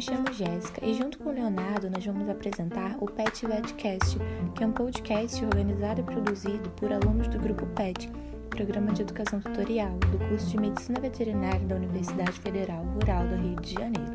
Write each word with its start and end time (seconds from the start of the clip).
me 0.00 0.06
chamo 0.06 0.32
Jéssica 0.32 0.82
e 0.82 0.94
junto 0.94 1.18
com 1.18 1.28
o 1.28 1.32
Leonardo 1.32 1.90
nós 1.90 2.06
vamos 2.06 2.26
apresentar 2.26 2.96
o 3.02 3.04
PET 3.04 3.46
Vetcast, 3.46 4.18
que 4.54 4.64
é 4.64 4.66
um 4.66 4.72
podcast 4.72 5.44
organizado 5.44 6.00
e 6.00 6.04
produzido 6.04 6.70
por 6.70 6.90
alunos 6.90 7.28
do 7.28 7.38
grupo 7.38 7.66
PET, 7.66 8.10
Programa 8.48 8.94
de 8.94 9.02
Educação 9.02 9.42
Tutorial, 9.42 9.98
do 10.10 10.18
curso 10.26 10.52
de 10.52 10.56
Medicina 10.56 10.98
Veterinária 10.98 11.60
da 11.66 11.76
Universidade 11.76 12.32
Federal 12.40 12.82
Rural 12.82 13.26
do 13.26 13.36
Rio 13.36 13.60
de 13.60 13.74
Janeiro. 13.74 14.12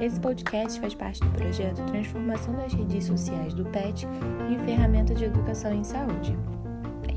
Esse 0.00 0.18
podcast 0.18 0.80
faz 0.80 0.94
parte 0.94 1.20
do 1.20 1.30
projeto 1.32 1.84
Transformação 1.84 2.54
das 2.54 2.72
Redes 2.72 3.04
Sociais 3.04 3.52
do 3.52 3.66
PET 3.66 4.06
em 4.50 4.58
Ferramenta 4.64 5.12
de 5.12 5.26
Educação 5.26 5.74
em 5.74 5.84
Saúde. 5.84 6.34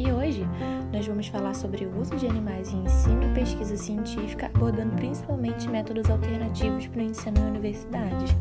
E 0.06 0.12
hoje 0.12 0.46
nós 0.92 1.08
vamos 1.08 1.28
falar 1.28 1.54
sobre 1.54 1.86
o 1.86 1.98
uso 1.98 2.14
de 2.18 2.28
animais 2.28 2.74
em 2.74 2.84
ensino 2.84 3.24
e 3.24 3.34
pesquisa 3.34 3.78
científica, 3.78 4.52
abordando 4.54 4.94
principalmente 4.98 5.70
métodos 5.70 6.10
alternativos 6.10 6.88
para 6.88 7.00
o 7.00 7.04
ensino 7.06 7.40
em 7.40 7.50
universidades. 7.52 8.36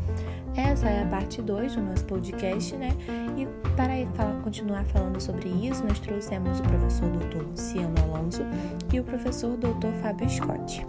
Essa 0.57 0.89
é 0.89 1.03
a 1.03 1.05
parte 1.05 1.41
2 1.41 1.77
do 1.77 1.81
nosso 1.81 2.03
podcast, 2.03 2.75
né? 2.75 2.89
E 3.37 3.47
para 3.77 4.33
continuar 4.43 4.83
falando 4.87 5.21
sobre 5.21 5.47
isso, 5.47 5.85
nós 5.85 5.99
trouxemos 5.99 6.59
o 6.59 6.63
professor 6.63 7.09
Dr. 7.11 7.43
Luciano 7.43 7.95
Alonso 8.03 8.41
e 8.91 8.99
o 8.99 9.03
professor 9.05 9.55
Dr. 9.55 9.93
Fábio 10.01 10.29
Scott. 10.29 10.85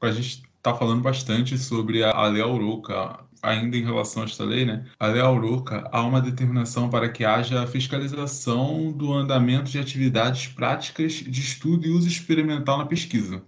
A 0.00 0.10
gente 0.10 0.48
está 0.56 0.74
falando 0.74 1.02
bastante 1.02 1.58
sobre 1.58 2.02
a 2.02 2.26
Lei 2.26 2.40
Auroca, 2.40 3.27
ainda 3.42 3.76
em 3.76 3.84
relação 3.84 4.22
a 4.22 4.26
esta 4.26 4.44
lei, 4.44 4.64
né, 4.64 4.84
a 4.98 5.06
lei 5.08 5.20
Auroca, 5.20 5.88
há 5.92 6.02
uma 6.02 6.20
determinação 6.20 6.88
para 6.88 7.08
que 7.08 7.24
haja 7.24 7.66
fiscalização 7.66 8.92
do 8.92 9.12
andamento 9.12 9.70
de 9.70 9.78
atividades 9.78 10.46
práticas 10.48 11.12
de 11.12 11.40
estudo 11.40 11.86
e 11.86 11.90
uso 11.90 12.08
experimental 12.08 12.78
na 12.78 12.86
pesquisa. 12.86 13.42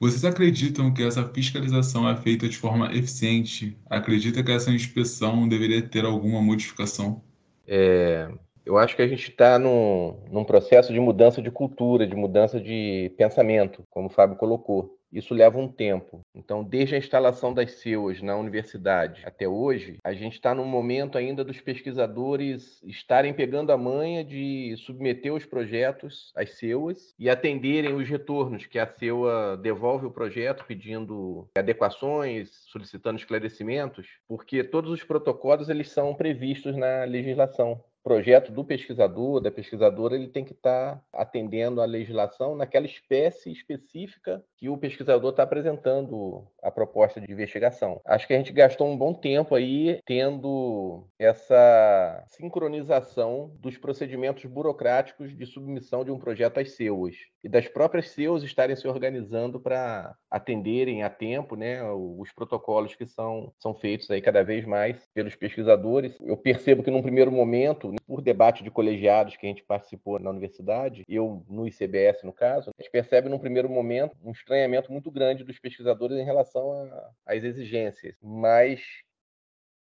Vocês 0.00 0.24
acreditam 0.24 0.92
que 0.92 1.02
essa 1.02 1.24
fiscalização 1.28 2.08
é 2.08 2.16
feita 2.16 2.48
de 2.48 2.56
forma 2.56 2.92
eficiente? 2.92 3.78
Acredita 3.88 4.42
que 4.42 4.52
essa 4.52 4.70
inspeção 4.70 5.48
deveria 5.48 5.80
ter 5.80 6.04
alguma 6.04 6.42
modificação? 6.42 7.22
É, 7.66 8.28
eu 8.66 8.78
acho 8.78 8.96
que 8.96 9.02
a 9.02 9.08
gente 9.08 9.30
está 9.30 9.58
num, 9.58 10.18
num 10.30 10.44
processo 10.44 10.92
de 10.92 10.98
mudança 10.98 11.40
de 11.40 11.50
cultura, 11.50 12.06
de 12.06 12.16
mudança 12.16 12.60
de 12.60 13.12
pensamento, 13.16 13.84
como 13.90 14.08
o 14.08 14.10
Fábio 14.10 14.36
colocou. 14.36 14.98
Isso 15.14 15.32
leva 15.32 15.60
um 15.60 15.68
tempo. 15.68 16.22
Então, 16.34 16.64
desde 16.64 16.96
a 16.96 16.98
instalação 16.98 17.54
das 17.54 17.70
CEUs 17.74 18.20
na 18.20 18.36
universidade 18.36 19.22
até 19.24 19.46
hoje, 19.46 19.98
a 20.02 20.12
gente 20.12 20.32
está 20.32 20.52
num 20.52 20.64
momento 20.64 21.16
ainda 21.16 21.44
dos 21.44 21.60
pesquisadores 21.60 22.82
estarem 22.82 23.32
pegando 23.32 23.70
a 23.70 23.78
manha 23.78 24.24
de 24.24 24.74
submeter 24.76 25.32
os 25.32 25.46
projetos 25.46 26.32
às 26.34 26.58
CEUs 26.58 27.14
e 27.16 27.30
atenderem 27.30 27.94
os 27.94 28.08
retornos 28.08 28.66
que 28.66 28.76
a 28.76 28.88
CEUA 28.88 29.56
devolve 29.56 30.06
o 30.06 30.10
projeto 30.10 30.64
pedindo 30.66 31.48
adequações, 31.56 32.50
solicitando 32.66 33.18
esclarecimentos, 33.18 34.18
porque 34.26 34.64
todos 34.64 34.90
os 34.90 35.04
protocolos 35.04 35.68
eles 35.68 35.90
são 35.90 36.12
previstos 36.12 36.76
na 36.76 37.04
legislação 37.04 37.80
projeto 38.04 38.52
do 38.52 38.62
pesquisador, 38.62 39.40
da 39.40 39.50
pesquisadora, 39.50 40.14
ele 40.14 40.28
tem 40.28 40.44
que 40.44 40.52
estar 40.52 40.96
tá 40.96 41.02
atendendo 41.14 41.80
à 41.80 41.86
legislação 41.86 42.54
naquela 42.54 42.84
espécie 42.84 43.50
específica 43.50 44.44
que 44.58 44.68
o 44.68 44.76
pesquisador 44.76 45.30
está 45.30 45.42
apresentando 45.42 46.46
a 46.62 46.70
proposta 46.70 47.20
de 47.20 47.32
investigação. 47.32 48.00
Acho 48.04 48.26
que 48.26 48.34
a 48.34 48.36
gente 48.36 48.52
gastou 48.52 48.86
um 48.86 48.96
bom 48.96 49.14
tempo 49.14 49.54
aí 49.54 50.00
tendo 50.04 51.06
essa 51.18 52.22
sincronização 52.28 53.50
dos 53.58 53.78
procedimentos 53.78 54.44
burocráticos 54.44 55.34
de 55.36 55.46
submissão 55.46 56.04
de 56.04 56.10
um 56.10 56.18
projeto 56.18 56.60
às 56.60 56.72
CEUs 56.72 57.16
e 57.42 57.48
das 57.48 57.68
próprias 57.68 58.08
CEUs 58.10 58.42
estarem 58.42 58.74
se 58.74 58.88
organizando 58.88 59.60
para 59.60 60.14
atenderem 60.30 61.02
a 61.02 61.10
tempo 61.10 61.56
né, 61.56 61.82
os 61.92 62.32
protocolos 62.32 62.94
que 62.94 63.06
são, 63.06 63.52
são 63.58 63.74
feitos 63.74 64.10
aí 64.10 64.22
cada 64.22 64.42
vez 64.42 64.64
mais 64.64 65.06
pelos 65.12 65.36
pesquisadores. 65.36 66.16
Eu 66.22 66.36
percebo 66.38 66.82
que 66.82 66.90
num 66.90 67.02
primeiro 67.02 67.30
momento 67.30 67.93
por 68.06 68.20
debate 68.22 68.62
de 68.62 68.70
colegiados 68.70 69.36
que 69.36 69.46
a 69.46 69.48
gente 69.48 69.62
participou 69.62 70.18
na 70.18 70.30
universidade, 70.30 71.04
eu 71.08 71.44
no 71.48 71.66
ICBS 71.66 72.22
no 72.22 72.32
caso, 72.32 72.70
a 72.70 72.82
gente 72.82 72.90
percebe 72.90 73.28
num 73.28 73.38
primeiro 73.38 73.68
momento 73.68 74.16
um 74.22 74.32
estranhamento 74.32 74.92
muito 74.92 75.10
grande 75.10 75.44
dos 75.44 75.58
pesquisadores 75.58 76.16
em 76.16 76.24
relação 76.24 76.90
às 77.26 77.42
exigências, 77.42 78.16
mas 78.22 78.82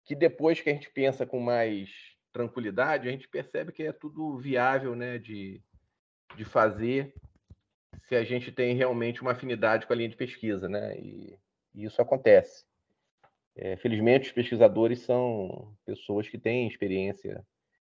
que 0.05 0.15
depois 0.15 0.61
que 0.61 0.71
a 0.71 0.73
gente 0.73 0.91
pensa 0.91 1.27
com 1.27 1.41
mais 1.41 1.91
tranquilidade, 2.33 3.09
a 3.09 3.11
gente 3.11 3.29
percebe 3.29 3.73
que 3.73 3.83
é 3.83 3.93
tudo 3.93 4.37
viável 4.39 4.95
né, 4.95 5.19
de, 5.19 5.61
de 6.37 6.45
fazer 6.45 7.15
se 8.09 8.15
a 8.15 8.23
gente 8.23 8.53
tem 8.53 8.77
realmente 8.77 9.23
uma 9.23 9.33
afinidade 9.33 9.87
com 9.87 9.93
a 9.93 9.97
linha 9.97 10.09
de 10.09 10.17
pesquisa, 10.17 10.69
né? 10.69 10.97
E, 10.99 11.39
e 11.75 11.85
isso 11.85 12.01
acontece. 12.01 12.65
É, 13.57 13.77
felizmente, 13.77 14.29
os 14.29 14.33
pesquisadores 14.33 15.01
são 15.01 15.75
pessoas 15.85 16.29
que 16.29 16.39
têm 16.39 16.69
experiência 16.69 17.45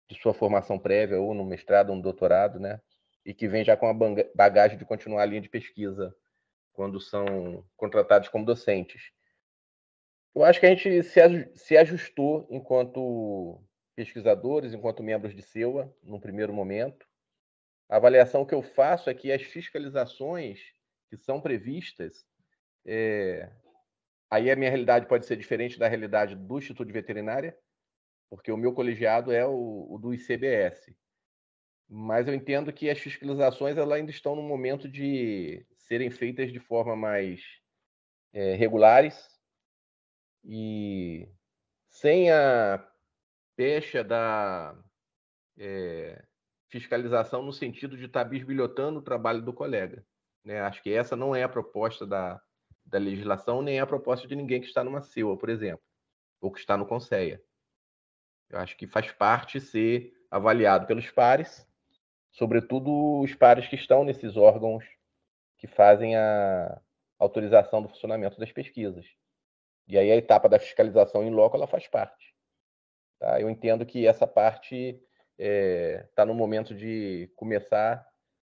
de 0.09 0.21
sua 0.21 0.33
formação 0.33 0.79
prévia, 0.79 1.21
ou 1.21 1.35
no 1.35 1.45
mestrado, 1.45 1.91
ou 1.91 1.97
no 1.97 2.03
doutorado, 2.03 2.61
né? 2.61 2.81
E 3.25 3.35
que 3.35 3.49
vem 3.49 3.65
já 3.65 3.77
com 3.77 3.89
a 3.89 3.95
bagagem 4.35 4.79
de 4.79 4.85
continuar 4.85 5.23
a 5.23 5.27
linha 5.27 5.41
de 5.41 5.49
pesquisa 5.49 6.15
quando 6.73 7.01
são 7.01 7.65
contratados 7.77 8.29
como 8.29 8.45
docentes. 8.45 9.11
Eu 10.35 10.45
acho 10.45 10.61
que 10.61 10.67
a 10.67 10.75
gente 10.75 11.03
se 11.03 11.77
ajustou 11.77 12.47
enquanto 12.51 13.59
pesquisadores, 13.97 14.75
enquanto 14.75 15.03
membros 15.03 15.35
de 15.35 15.41
SEUA, 15.41 15.91
no 16.03 16.21
primeiro 16.21 16.53
momento. 16.53 17.07
A 17.89 17.97
avaliação 17.97 18.45
que 18.45 18.55
eu 18.55 18.63
faço 18.63 19.09
é 19.09 19.15
que 19.15 19.33
as 19.33 19.43
fiscalizações 19.43 20.61
que 21.09 21.17
são 21.17 21.41
previstas, 21.41 22.27
é... 22.85 23.49
aí 24.31 24.51
a 24.51 24.57
minha 24.57 24.69
realidade 24.71 25.07
pode 25.07 25.25
ser 25.25 25.37
diferente 25.37 25.79
da 25.79 25.89
realidade 25.89 26.35
do 26.35 26.59
Instituto 26.59 26.87
de 26.87 26.93
Veterinária, 26.93 27.57
porque 28.29 28.51
o 28.51 28.57
meu 28.57 28.73
colegiado 28.73 29.33
é 29.33 29.47
o, 29.47 29.87
o 29.91 29.99
do 29.99 30.13
ICBS. 30.13 30.95
Mas 31.89 32.27
eu 32.27 32.35
entendo 32.35 32.73
que 32.73 32.91
as 32.91 32.99
fiscalizações 32.99 33.77
elas 33.77 33.99
ainda 33.99 34.11
estão 34.11 34.35
no 34.35 34.43
momento 34.43 34.89
de 34.89 35.65
serem 35.77 36.11
feitas 36.11 36.53
de 36.53 36.59
forma 36.59 36.97
mais 36.97 37.43
é, 38.33 38.55
regulares 38.55 39.17
e 40.45 41.29
sem 41.89 42.31
a 42.31 42.85
pecha 43.55 44.03
da 44.03 44.77
é, 45.57 46.23
fiscalização 46.69 47.43
no 47.43 47.53
sentido 47.53 47.97
de 47.97 48.07
estar 48.07 48.25
bisbilhotando 48.25 48.99
o 48.99 49.03
trabalho 49.03 49.43
do 49.43 49.53
colega. 49.53 50.05
Né? 50.45 50.61
Acho 50.61 50.83
que 50.83 50.93
essa 50.93 51.17
não 51.17 51.35
é 51.35 51.43
a 51.43 51.49
proposta 51.49 52.07
da, 52.07 52.41
da 52.85 52.99
legislação, 52.99 53.63
nem 53.63 53.79
é 53.79 53.81
a 53.81 53.87
proposta 53.87 54.27
de 54.29 54.37
ninguém 54.37 54.61
que 54.61 54.67
está 54.67 54.85
numa 54.85 55.01
CEUA, 55.01 55.37
por 55.37 55.49
exemplo, 55.49 55.83
ou 56.41 56.53
que 56.53 56.61
está 56.61 56.77
no 56.77 56.87
CONSEA. 56.87 57.43
Eu 58.51 58.59
acho 58.59 58.77
que 58.77 58.87
faz 58.87 59.11
parte 59.13 59.61
ser 59.61 60.13
avaliado 60.31 60.87
pelos 60.87 61.11
pares, 61.11 61.67
sobretudo 62.31 63.21
os 63.21 63.35
pares 63.35 63.67
que 63.67 63.77
estão 63.77 64.05
nesses 64.05 64.37
órgãos 64.37 64.85
que 65.59 65.67
fazem 65.67 66.17
a 66.17 66.81
autorização 67.19 67.83
do 67.83 67.89
funcionamento 67.89 68.39
das 68.39 68.53
pesquisas. 68.53 69.07
E 69.89 69.97
aí 69.99 70.11
a 70.11 70.17
etapa 70.17 70.49
da 70.49 70.59
fiscalização 70.59 71.23
em 71.23 71.31
loco 71.31 71.57
ela 71.57 71.67
faz 71.67 71.87
parte. 71.89 72.35
Tá? 73.19 73.41
Eu 73.41 73.49
entendo 73.49 73.87
que 73.87 74.07
essa 74.07 74.27
parte 74.27 74.75
está 74.87 75.03
é, 75.39 76.09
tá 76.15 76.27
no 76.27 76.35
momento 76.35 76.75
de 76.75 77.31
começar 77.37 78.07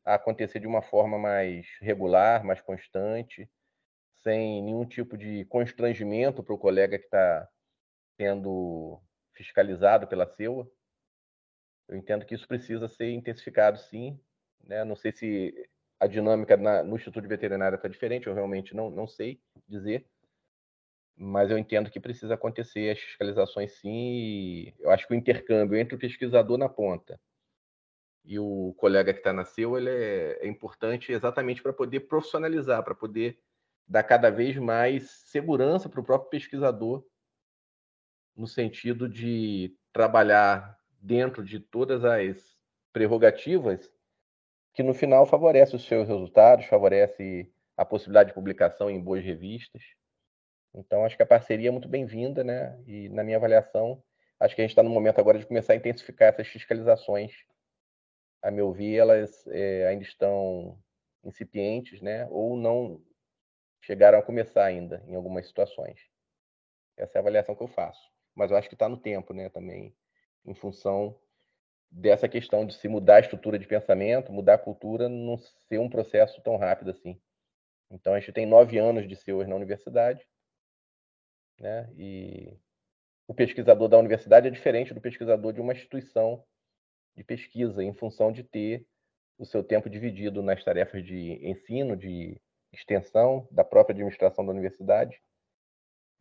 a 0.05 0.15
acontecer 0.15 0.61
de 0.61 0.67
uma 0.67 0.83
forma 0.83 1.19
mais 1.19 1.67
regular, 1.81 2.45
mais 2.45 2.61
constante, 2.61 3.51
sem 4.23 4.63
nenhum 4.63 4.87
tipo 4.87 5.17
de 5.17 5.45
constrangimento 5.47 6.43
para 6.43 6.55
o 6.55 6.59
colega 6.59 6.99
que 6.99 7.05
está 7.05 7.49
tendo 8.17 9.01
fiscalizado 9.35 10.07
pela 10.07 10.27
CEUA. 10.27 10.69
Eu 11.89 11.97
entendo 11.97 12.25
que 12.25 12.35
isso 12.35 12.49
precisa 12.49 12.89
ser 12.89 13.11
intensificado, 13.11 13.79
sim. 13.79 14.19
Né? 14.63 14.85
Não 14.85 14.97
sei 14.97 15.13
se 15.13 15.69
a 16.01 16.07
dinâmica 16.07 16.57
na, 16.57 16.83
no 16.83 16.97
Instituto 16.97 17.23
de 17.23 17.29
Veterinária 17.29 17.77
está 17.77 17.89
diferente, 17.89 18.27
eu 18.27 18.35
realmente 18.35 18.75
não, 18.75 18.91
não 18.91 19.07
sei 19.07 19.41
dizer, 19.69 20.07
mas 21.17 21.51
eu 21.51 21.59
entendo 21.59 21.91
que 21.91 22.01
precisa 22.01 22.35
acontecer 22.35 22.91
as 22.91 22.99
fiscalizações, 22.99 23.73
sim. 23.73 24.73
Eu 24.81 24.91
acho 24.91 25.07
que 25.07 25.15
o 25.15 25.17
intercâmbio 25.17 25.79
entre 25.79 25.95
o 25.95 25.99
pesquisador 25.99 26.59
na 26.59 26.69
ponta 26.69 27.21
e 28.25 28.39
o 28.39 28.75
colega 28.79 29.13
que 29.13 29.21
está 29.21 29.33
na 29.33 29.45
CEUA 29.45 29.79
ele 29.79 29.91
é, 29.91 30.47
é 30.47 30.49
importante 30.49 31.13
exatamente 31.13 31.63
para 31.63 31.73
poder 31.73 32.01
profissionalizar, 32.01 32.83
para 32.83 32.95
poder 32.95 33.39
dar 33.87 34.03
cada 34.03 34.31
vez 34.31 34.57
mais 34.57 35.11
segurança 35.27 35.89
para 35.89 36.01
o 36.01 36.05
próprio 36.05 36.31
pesquisador 36.31 37.05
no 38.37 38.47
sentido 38.47 39.09
de 39.09 39.77
trabalhar 39.93 40.79
dentro 41.01 41.45
de 41.45 41.61
todas 41.61 42.05
as 42.05 42.57
prerrogativas 42.93 43.93
que 44.73 44.83
no 44.83 44.93
final 44.95 45.25
favorece 45.25 45.77
os 45.77 45.87
seus 45.87 46.09
resultados, 46.09 46.67
favorece 46.67 47.51
a 47.77 47.85
possibilidade 47.85 48.29
de 48.31 48.35
publicação 48.35 48.91
em 48.91 49.01
boas 49.01 49.25
revistas. 49.25 49.83
Então, 50.75 51.05
acho 51.05 51.17
que 51.17 51.23
a 51.23 51.27
parceria 51.27 51.69
é 51.69 51.71
muito 51.71 51.89
bem-vinda, 51.89 52.43
né? 52.43 52.77
E, 52.87 53.09
na 53.11 53.23
minha 53.23 53.37
avaliação, 53.37 54.03
acho 54.41 54.55
que 54.55 54.61
a 54.61 54.65
gente 54.65 54.73
está 54.73 54.83
no 54.83 54.91
momento 54.91 55.21
agora 55.21 55.39
de 55.39 55.47
começar 55.47 55.75
a 55.75 55.77
intensificar 55.77 56.29
essas 56.29 56.49
fiscalizações. 56.49 57.33
A 58.43 58.51
meu 58.51 58.73
ver, 58.73 58.97
elas 58.97 59.47
é, 59.49 59.87
ainda 59.87 60.03
estão 60.03 60.79
incipientes, 61.25 62.03
né, 62.03 62.27
ou 62.31 62.57
não 62.57 63.03
chegaram 63.81 64.19
a 64.19 64.23
começar 64.23 64.65
ainda 64.65 65.03
em 65.07 65.15
algumas 65.15 65.47
situações. 65.47 65.99
Essa 66.97 67.17
é 67.17 67.19
a 67.19 67.23
avaliação 67.23 67.55
que 67.55 67.63
eu 67.63 67.69
faço. 67.69 68.14
Mas 68.35 68.51
eu 68.51 68.57
acho 68.57 68.69
que 68.69 68.75
está 68.75 68.89
no 68.89 68.97
tempo, 68.97 69.33
né, 69.33 69.49
também, 69.49 69.95
em 70.45 70.55
função 70.55 71.19
dessa 71.91 72.29
questão 72.29 72.67
de 72.67 72.75
se 72.75 72.89
mudar 72.89 73.17
a 73.17 73.21
estrutura 73.21 73.59
de 73.59 73.67
pensamento, 73.67 74.33
mudar 74.33 74.55
a 74.55 74.59
cultura, 74.59 75.09
não 75.09 75.37
ser 75.39 75.79
um 75.79 75.89
processo 75.89 76.43
tão 76.43 76.57
rápido 76.57 76.91
assim. 76.91 77.21
Então 77.91 78.15
a 78.15 78.19
gente 78.19 78.33
tem 78.33 78.47
nove 78.47 78.79
anos 78.79 79.07
de 79.07 79.33
hoje 79.33 79.49
na 79.49 79.55
universidade, 79.55 80.27
né? 81.61 81.89
E 81.97 82.59
o 83.29 83.35
pesquisador 83.35 83.89
da 83.89 83.99
universidade 83.99 84.49
é 84.49 84.51
diferente 84.51 84.93
do 84.93 85.01
pesquisador 85.01 85.53
de 85.53 85.61
uma 85.61 85.73
instituição 85.73 86.45
de 87.17 87.23
pesquisa, 87.23 87.83
em 87.83 87.95
função 87.95 88.33
de 88.33 88.43
ter 88.43 88.87
o 89.39 89.45
seu 89.45 89.63
tempo 89.63 89.89
dividido 89.89 90.43
nas 90.43 90.63
tarefas 90.65 91.05
de 91.05 91.39
ensino, 91.47 91.97
de 91.97 92.41
extensão, 92.73 93.47
da 93.51 93.65
própria 93.65 93.93
administração 93.93 94.45
da 94.45 94.53
universidade. 94.53 95.21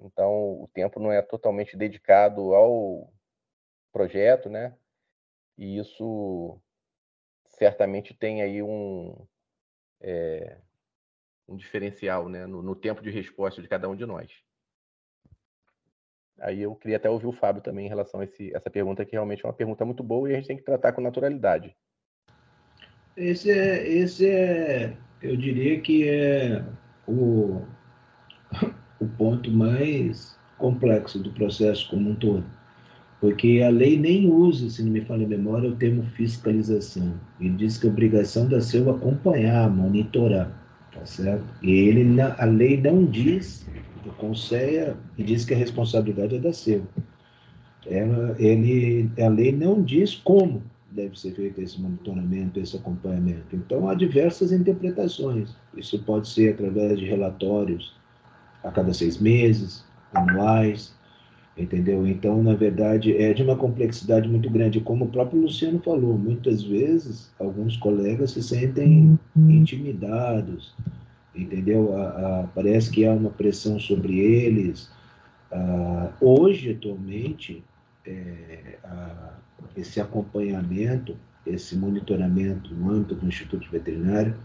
Então, 0.03 0.61
o 0.61 0.69
tempo 0.73 0.99
não 0.99 1.11
é 1.11 1.21
totalmente 1.21 1.77
dedicado 1.77 2.53
ao 2.53 3.11
projeto, 3.91 4.49
né? 4.49 4.75
E 5.57 5.77
isso 5.77 6.59
certamente 7.45 8.13
tem 8.13 8.41
aí 8.41 8.61
um, 8.61 9.15
é, 10.01 10.57
um 11.47 11.55
diferencial 11.55 12.27
né? 12.27 12.45
No, 12.45 12.61
no 12.61 12.75
tempo 12.75 13.01
de 13.01 13.09
resposta 13.09 13.61
de 13.61 13.67
cada 13.67 13.87
um 13.87 13.95
de 13.95 14.05
nós. 14.05 14.29
Aí 16.39 16.61
eu 16.61 16.75
queria 16.75 16.97
até 16.97 17.09
ouvir 17.09 17.27
o 17.27 17.31
Fábio 17.31 17.61
também 17.61 17.85
em 17.85 17.89
relação 17.89 18.19
a 18.19 18.23
esse, 18.25 18.53
essa 18.53 18.69
pergunta, 18.69 19.05
que 19.05 19.13
realmente 19.13 19.45
é 19.45 19.47
uma 19.47 19.53
pergunta 19.53 19.85
muito 19.85 20.03
boa 20.03 20.29
e 20.29 20.33
a 20.33 20.35
gente 20.35 20.47
tem 20.47 20.57
que 20.57 20.63
tratar 20.63 20.91
com 20.91 20.99
naturalidade. 20.99 21.75
Esse 23.15 23.51
é, 23.51 23.87
esse 23.87 24.27
é 24.27 24.97
eu 25.21 25.37
diria 25.37 25.79
que 25.79 26.09
é 26.09 26.65
o, 27.07 27.61
o 27.61 27.67
ponto 29.23 29.49
mais 29.49 30.37
complexo 30.57 31.17
do 31.17 31.31
processo 31.31 31.89
como 31.89 32.09
um 32.09 32.15
todo. 32.15 32.43
Porque 33.21 33.63
a 33.65 33.69
lei 33.69 33.97
nem 33.97 34.29
usa, 34.29 34.69
se 34.69 34.83
não 34.83 34.91
me 34.91 34.99
falha 34.99 35.25
a 35.25 35.29
memória, 35.29 35.69
o 35.69 35.75
termo 35.77 36.03
fiscalização. 36.03 37.13
Ele 37.39 37.51
diz 37.51 37.77
que 37.77 37.87
a 37.87 37.89
obrigação 37.89 38.49
da 38.49 38.59
seu 38.59 38.89
acompanhar, 38.89 39.69
monitorar, 39.69 40.51
tá 40.91 41.05
certo? 41.05 41.45
E 41.61 41.71
ele, 41.71 42.19
a 42.19 42.43
lei 42.43 42.81
não 42.81 43.05
diz 43.05 43.65
o 44.05 44.11
Conselho 44.11 44.97
diz 45.17 45.45
que 45.45 45.53
a 45.53 45.57
responsabilidade 45.57 46.35
é 46.35 46.39
da 46.39 46.51
SEU. 46.51 46.85
Ela, 47.85 48.35
ele, 48.37 49.09
a 49.21 49.29
lei 49.29 49.53
não 49.53 49.81
diz 49.81 50.15
como 50.15 50.61
deve 50.91 51.17
ser 51.17 51.31
feito 51.31 51.61
esse 51.61 51.79
monitoramento, 51.79 52.59
esse 52.59 52.75
acompanhamento. 52.75 53.55
Então, 53.55 53.87
há 53.87 53.93
diversas 53.93 54.51
interpretações. 54.51 55.55
Isso 55.77 55.97
pode 56.03 56.27
ser 56.27 56.55
através 56.55 56.99
de 56.99 57.05
relatórios 57.05 57.95
a 58.63 58.71
cada 58.71 58.93
seis 58.93 59.17
meses, 59.19 59.83
anuais, 60.13 60.93
entendeu? 61.57 62.07
Então, 62.07 62.41
na 62.41 62.53
verdade, 62.53 63.15
é 63.17 63.33
de 63.33 63.43
uma 63.43 63.55
complexidade 63.55 64.27
muito 64.27 64.49
grande. 64.49 64.79
Como 64.79 65.05
o 65.05 65.09
próprio 65.09 65.41
Luciano 65.41 65.79
falou, 65.79 66.17
muitas 66.17 66.63
vezes 66.63 67.31
alguns 67.39 67.77
colegas 67.77 68.31
se 68.31 68.41
sentem 68.41 69.19
intimidados, 69.35 70.75
entendeu? 71.35 71.95
A, 71.97 72.07
a, 72.41 72.47
parece 72.47 72.91
que 72.91 73.05
há 73.05 73.11
uma 73.11 73.29
pressão 73.29 73.79
sobre 73.79 74.19
eles. 74.19 74.91
Ah, 75.51 76.09
hoje, 76.19 76.71
atualmente, 76.71 77.63
é, 78.05 78.77
a, 78.83 79.33
esse 79.75 79.99
acompanhamento, 79.99 81.15
esse 81.45 81.75
monitoramento 81.75 82.73
no 82.73 82.91
âmbito 82.91 83.15
do 83.15 83.27
Instituto 83.27 83.69
Veterinário, 83.69 84.35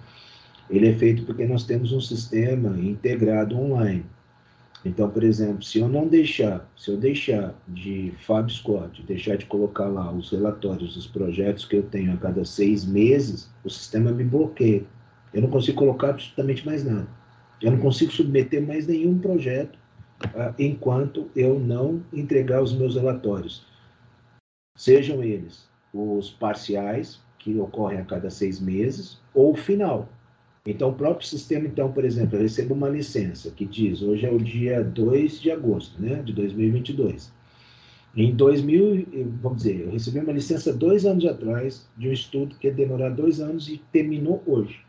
ele 0.71 0.89
é 0.89 0.95
feito 0.95 1.25
porque 1.25 1.47
nós 1.47 1.65
temos 1.65 1.93
um 1.93 2.01
sistema 2.01 2.79
integrado 2.79 3.57
online. 3.57 4.05
Então, 4.85 5.11
por 5.11 5.25
exemplo, 5.25 5.63
se 5.63 5.79
eu 5.81 5.89
não 5.89 6.07
deixar, 6.07 6.69
se 6.77 6.91
eu 6.91 6.97
deixar 6.97 7.55
de 7.67 8.13
FabScore, 8.21 9.03
deixar 9.07 9.37
de 9.37 9.47
colocar 9.47 9.89
lá 9.89 10.13
os 10.13 10.31
relatórios 10.31 10.95
dos 10.95 11.07
projetos 11.07 11.65
que 11.65 11.77
eu 11.77 11.83
tenho 11.83 12.13
a 12.13 12.17
cada 12.17 12.45
seis 12.45 12.85
meses, 12.85 13.51
o 13.65 13.71
sistema 13.71 14.13
me 14.13 14.25
bloqueia. 14.25 14.85
Eu 15.35 15.43
não 15.43 15.51
consigo 15.51 15.79
colocar 15.79 16.11
absolutamente 16.11 16.65
mais 16.65 16.85
nada. 16.85 17.09
Eu 17.61 17.73
não 17.73 17.79
consigo 17.79 18.13
submeter 18.13 18.65
mais 18.65 18.87
nenhum 18.87 19.19
projeto 19.19 19.77
uh, 20.27 20.55
enquanto 20.59 21.29
eu 21.35 21.59
não 21.59 22.03
entregar 22.13 22.63
os 22.63 22.73
meus 22.73 22.95
relatórios. 22.95 23.67
Sejam 24.77 25.25
eles 25.25 25.69
os 25.93 26.31
parciais, 26.31 27.21
que 27.39 27.59
ocorrem 27.59 27.99
a 27.99 28.05
cada 28.05 28.31
seis 28.31 28.61
meses, 28.61 29.21
ou 29.35 29.53
o 29.53 29.57
final. 29.57 30.09
Então, 30.71 30.91
o 30.91 30.93
próprio 30.93 31.27
sistema, 31.27 31.67
então, 31.67 31.91
por 31.91 32.05
exemplo, 32.05 32.37
eu 32.37 32.43
recebo 32.43 32.75
uma 32.75 32.91
licença 32.91 33.51
que 33.51 33.65
diz, 33.65 34.03
hoje 34.03 34.27
é 34.27 34.31
o 34.31 34.37
dia 34.37 34.85
2 34.85 35.41
de 35.41 35.51
agosto 35.51 35.99
né, 35.99 36.17
de 36.23 36.31
2022. 36.35 37.33
Em 38.15 38.35
2000, 38.35 39.07
vamos 39.41 39.63
dizer, 39.63 39.81
eu 39.87 39.93
recebi 39.93 40.19
uma 40.19 40.33
licença 40.33 40.71
dois 40.75 41.07
anos 41.07 41.25
atrás 41.25 41.89
de 41.97 42.11
um 42.11 42.13
estudo 42.13 42.55
que 42.57 42.67
ia 42.67 42.75
demorar 42.75 43.09
dois 43.09 43.41
anos 43.41 43.67
e 43.67 43.79
terminou 43.91 44.43
hoje. 44.45 44.81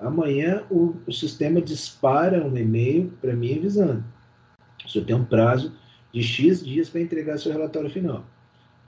Amanhã 0.00 0.64
o, 0.70 0.94
o 1.06 1.12
sistema 1.12 1.60
dispara 1.60 2.42
um 2.42 2.56
e-mail 2.56 3.12
para 3.20 3.34
mim 3.34 3.58
avisando. 3.58 4.02
Você 4.86 5.02
tem 5.02 5.16
um 5.16 5.24
prazo 5.24 5.70
de 6.14 6.22
X 6.22 6.64
dias 6.64 6.88
para 6.88 7.02
entregar 7.02 7.36
seu 7.38 7.52
relatório 7.52 7.90
final. 7.90 8.24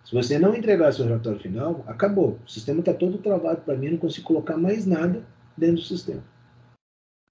Se 0.03 0.15
você 0.15 0.39
não 0.39 0.55
entregar 0.55 0.95
seu 0.95 1.05
relatório 1.05 1.41
final, 1.41 1.85
acabou. 1.87 2.39
O 2.47 2.51
sistema 2.51 2.81
está 2.81 2.95
todo 2.95 3.19
travado 3.19 3.61
para 3.61 3.77
mim, 3.77 3.91
não 3.91 3.99
consigo 3.99 4.29
colocar 4.29 4.57
mais 4.57 4.87
nada 4.87 5.23
dentro 5.55 5.77
do 5.77 5.83
sistema. 5.83 6.23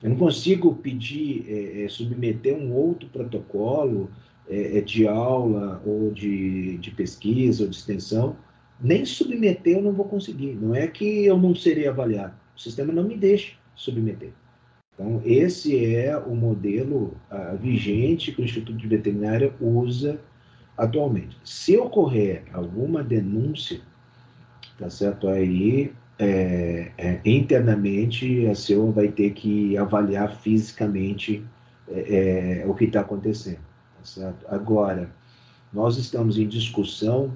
Eu 0.02 0.12
não 0.12 0.18
consigo 0.18 0.76
pedir, 0.76 1.46
é, 1.48 1.84
é, 1.84 1.90
submeter 1.90 2.56
um 2.56 2.72
outro 2.74 3.10
protocolo 3.10 4.12
é, 4.48 4.78
é 4.78 4.82
de 4.82 5.08
aula 5.08 5.82
ou 5.86 6.12
de, 6.12 6.78
de 6.78 6.92
pesquisa 6.92 7.64
ou 7.64 7.70
de 7.70 7.76
extensão. 7.76 8.36
Nem 8.80 9.06
submeter 9.06 9.78
eu 9.78 9.82
não 9.82 9.94
vou 9.94 10.06
conseguir. 10.06 10.54
Não 10.54 10.76
é 10.76 10.88
que 10.88 11.26
eu 11.26 11.38
não 11.38 11.56
serei 11.56 11.88
avaliado. 11.88 12.36
O 12.56 12.60
sistema 12.60 12.94
não 12.94 13.04
me 13.04 13.18
deixa 13.18 13.54
submeter. 13.76 14.32
Então, 14.94 15.22
esse 15.26 15.96
é 15.96 16.18
o 16.18 16.36
modelo 16.36 17.16
vigente 17.60 18.32
que 18.32 18.42
o 18.42 18.44
Instituto 18.44 18.78
de 18.78 18.88
Veterinária 18.88 19.54
usa 19.62 20.20
atualmente. 20.76 21.38
Se 21.44 21.78
ocorrer 21.78 22.44
alguma 22.52 23.04
denúncia, 23.04 23.80
tá 24.78 24.90
certo? 24.90 25.28
Aí, 25.28 25.92
é, 26.20 26.92
é, 26.98 27.22
internamente, 27.26 28.48
a 28.48 28.56
CEO 28.56 28.92
vai 28.92 29.08
ter 29.10 29.32
que 29.32 29.78
avaliar 29.78 30.36
fisicamente 30.38 31.46
é, 31.90 32.62
é 32.64 32.66
o 32.68 32.74
que 32.74 32.86
está 32.86 33.02
acontecendo, 33.02 33.60
tá 33.98 34.04
certo? 34.04 34.46
Agora, 34.50 35.10
nós 35.72 35.98
estamos 35.98 36.38
em 36.38 36.48
discussão 36.48 37.32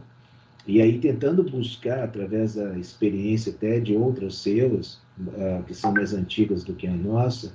e 0.65 0.81
aí 0.81 0.99
tentando 0.99 1.43
buscar, 1.43 2.03
através 2.03 2.55
da 2.55 2.77
experiência 2.77 3.51
até 3.51 3.79
de 3.79 3.95
outras 3.95 4.35
selas, 4.35 5.01
uh, 5.19 5.63
que 5.63 5.73
são 5.73 5.91
mais 5.91 6.13
antigas 6.13 6.63
do 6.63 6.73
que 6.73 6.87
a 6.87 6.93
nossa, 6.93 7.53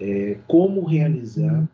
é, 0.00 0.38
como 0.46 0.84
realizar 0.84 1.64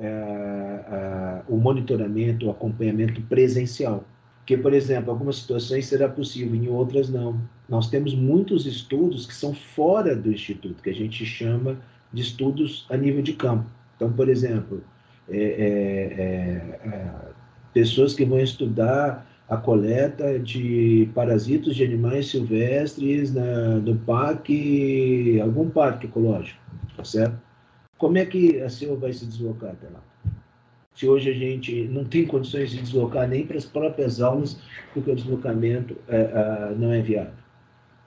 uh, 0.00 0.04
uh, 0.04 1.54
o 1.54 1.56
monitoramento, 1.56 2.46
o 2.46 2.50
acompanhamento 2.50 3.20
presencial. 3.22 4.04
Porque, 4.46 4.56
por 4.56 4.72
exemplo, 4.72 5.10
algumas 5.10 5.38
situações 5.38 5.86
será 5.86 6.08
possível, 6.08 6.54
em 6.54 6.68
outras 6.68 7.08
não. 7.10 7.36
Nós 7.68 7.90
temos 7.90 8.14
muitos 8.14 8.64
estudos 8.64 9.26
que 9.26 9.34
são 9.34 9.52
fora 9.52 10.14
do 10.14 10.30
Instituto, 10.30 10.80
que 10.84 10.90
a 10.90 10.94
gente 10.94 11.26
chama 11.26 11.76
de 12.12 12.22
estudos 12.22 12.86
a 12.88 12.96
nível 12.96 13.22
de 13.22 13.32
campo. 13.32 13.68
Então, 13.96 14.12
por 14.12 14.28
exemplo, 14.28 14.84
é, 15.28 15.36
é, 15.36 16.88
é, 16.88 17.10
pessoas 17.74 18.14
que 18.14 18.24
vão 18.24 18.38
estudar 18.38 19.26
a 19.48 19.56
coleta 19.56 20.38
de 20.38 21.10
parasitos 21.12 21.74
de 21.74 21.82
animais 21.82 22.28
silvestres 22.28 23.34
na, 23.34 23.78
no 23.80 23.96
parque, 23.96 25.40
algum 25.40 25.68
parque 25.68 26.06
ecológico, 26.06 26.60
tá 26.96 27.02
certo? 27.02 27.36
Como 27.98 28.16
é 28.16 28.24
que 28.24 28.60
a 28.60 28.68
senhora 28.68 29.00
vai 29.00 29.12
se 29.12 29.26
deslocar 29.26 29.70
até 29.70 29.88
lá? 29.88 30.00
Se 30.96 31.06
hoje 31.06 31.30
a 31.30 31.34
gente 31.34 31.84
não 31.84 32.04
tem 32.04 32.26
condições 32.26 32.70
de 32.70 32.80
deslocar 32.80 33.28
nem 33.28 33.46
para 33.46 33.58
as 33.58 33.64
próprias 33.64 34.20
aulas, 34.20 34.58
porque 34.92 35.10
o 35.10 35.14
deslocamento 35.14 35.96
é, 36.08 36.16
é, 36.16 36.74
não 36.76 36.92
é 36.92 37.00
viável. 37.00 37.34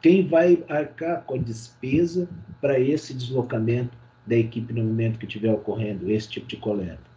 Quem 0.01 0.27
vai 0.27 0.63
arcar 0.67 1.24
com 1.24 1.36
a 1.36 1.38
despesa 1.38 2.27
para 2.60 2.79
esse 2.79 3.13
deslocamento 3.13 3.98
da 4.25 4.36
equipe 4.36 4.74
no 4.74 4.84
momento 4.84 5.19
que 5.19 5.25
estiver 5.25 5.53
ocorrendo 5.53 6.10
esse 6.10 6.29
tipo 6.29 6.48
de 6.48 6.58
coleta? 6.58 7.10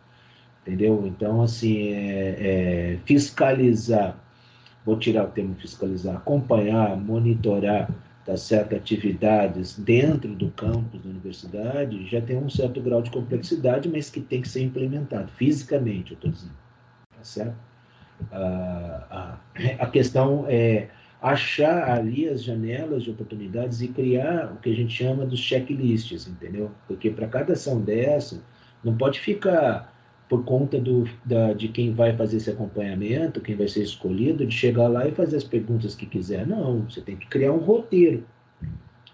entendeu? 0.63 1.05
Então, 1.07 1.43
assim, 1.43 1.93
é, 1.93 2.37
é, 2.39 2.99
fiscalizar, 3.05 4.17
vou 4.85 4.97
tirar 4.97 5.25
o 5.25 5.29
termo 5.29 5.55
fiscalizar, 5.57 6.17
acompanhar, 6.17 6.97
monitorar, 6.97 7.91
tá 8.25 8.37
certo, 8.37 8.75
atividades 8.75 9.79
dentro 9.79 10.35
do 10.35 10.51
campus 10.53 11.03
da 11.03 11.11
universidade, 11.11 12.07
já 12.07 12.21
tem 12.21 12.37
um 12.37 12.49
certo 12.49 12.81
grau 12.81 13.03
de 13.03 13.11
complexidade, 13.11 13.89
mas 13.89 14.11
que 14.11 14.21
tem 14.21 14.41
que 14.41 14.49
ser 14.49 14.63
implementado 14.63 15.29
fisicamente, 15.33 16.13
eu 16.13 16.15
estou 16.15 16.31
dizendo, 16.31 16.55
tá 17.17 17.25
certo? 17.25 17.57
Ah, 18.31 19.07
a, 19.11 19.85
a 19.85 19.87
questão 19.87 20.47
é 20.49 20.89
achar 21.21 21.89
ali 21.91 22.29
as 22.29 22.43
janelas 22.43 23.05
de 23.05 23.11
oportunidades 23.11 23.81
e 23.81 23.89
criar 23.89 24.53
o 24.53 24.57
que 24.57 24.71
a 24.71 24.75
gente 24.75 24.93
chama 24.93 25.25
dos 25.25 25.41
checklists, 25.41 26.27
entendeu? 26.27 26.71
Porque 26.89 27.11
para 27.11 27.29
cada 27.29 27.53
ação 27.53 27.81
dessa, 27.81 28.43
não 28.83 28.97
pode 28.97 29.21
ficar 29.21 29.93
por 30.33 30.47
conta 30.47 30.81
do, 30.81 31.07
da, 31.27 31.53
de 31.53 31.69
quem 31.69 31.93
vai 31.93 32.17
fazer 32.17 32.39
esse 32.39 32.49
acompanhamento, 32.49 33.39
quem 33.39 33.55
vai 33.55 33.69
ser 33.69 33.83
escolhido, 33.83 34.47
de 34.47 34.55
chegar 34.55 34.89
lá 34.89 35.07
e 35.07 35.13
fazer 35.13 35.37
as 35.37 35.45
perguntas 35.45 35.95
que 35.95 36.07
quiser. 36.07 36.47
Não, 36.47 36.89
você 36.89 37.03
tem 37.03 37.17
que 37.17 37.27
criar 37.27 37.53
um 37.53 37.59
roteiro. 37.59 38.25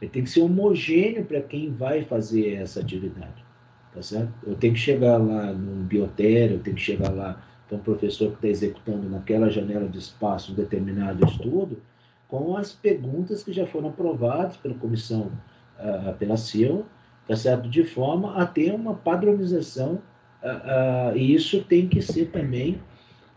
Ele 0.01 0.11
tem 0.13 0.23
que 0.23 0.31
ser 0.31 0.43
homogêneo 0.43 1.25
para 1.25 1.41
quem 1.41 1.73
vai 1.73 2.05
fazer 2.05 2.53
essa 2.53 2.79
atividade. 2.79 3.45
Tá 3.93 4.01
certo? 4.01 4.33
Eu 4.47 4.55
tenho 4.55 4.75
que 4.75 4.79
chegar 4.79 5.17
lá 5.17 5.53
num 5.53 5.83
biotério, 5.83 6.55
eu 6.55 6.61
tenho 6.61 6.77
que 6.77 6.83
chegar 6.83 7.11
lá 7.11 7.43
para 7.67 7.79
um 7.79 7.81
professor 7.81 8.29
que 8.29 8.37
está 8.37 8.47
executando 8.47 9.11
naquela 9.11 9.51
janela 9.51 9.89
de 9.89 9.99
espaço 9.99 10.53
um 10.53 10.55
determinado 10.55 11.27
estudo, 11.27 11.83
com 12.29 12.57
as 12.57 12.73
perguntas 12.73 13.43
que 13.43 13.53
já 13.53 13.67
foram 13.67 13.89
aprovadas 13.89 14.57
pela 14.57 14.75
comissão, 14.75 15.33
uh, 15.81 16.15
pela 16.17 16.37
CIL, 16.37 16.87
tá 17.27 17.35
certo? 17.35 17.69
de 17.69 17.83
forma 17.83 18.37
a 18.37 18.47
ter 18.47 18.73
uma 18.73 18.95
padronização, 18.95 20.01
uh, 20.43 21.13
uh, 21.13 21.17
e 21.17 21.35
isso 21.35 21.63
tem 21.65 21.89
que 21.89 22.01
ser 22.03 22.27
também 22.31 22.81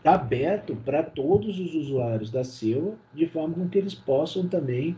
aberto 0.04 0.76
para 0.84 1.02
todos 1.02 1.58
os 1.60 1.74
usuários 1.74 2.30
da 2.30 2.42
CIL, 2.42 2.96
de 3.14 3.26
forma 3.26 3.54
com 3.54 3.68
que 3.68 3.78
eles 3.78 3.94
possam 3.94 4.48
também 4.48 4.96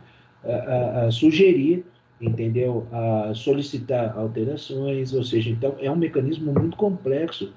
sugerir, 1.10 1.84
entendeu? 2.18 2.86
solicitar 3.34 4.16
alterações, 4.16 5.12
ou 5.12 5.22
seja, 5.22 5.50
então 5.50 5.76
é 5.78 5.90
um 5.90 5.96
mecanismo 5.96 6.54
muito 6.54 6.74
complexo, 6.78 7.52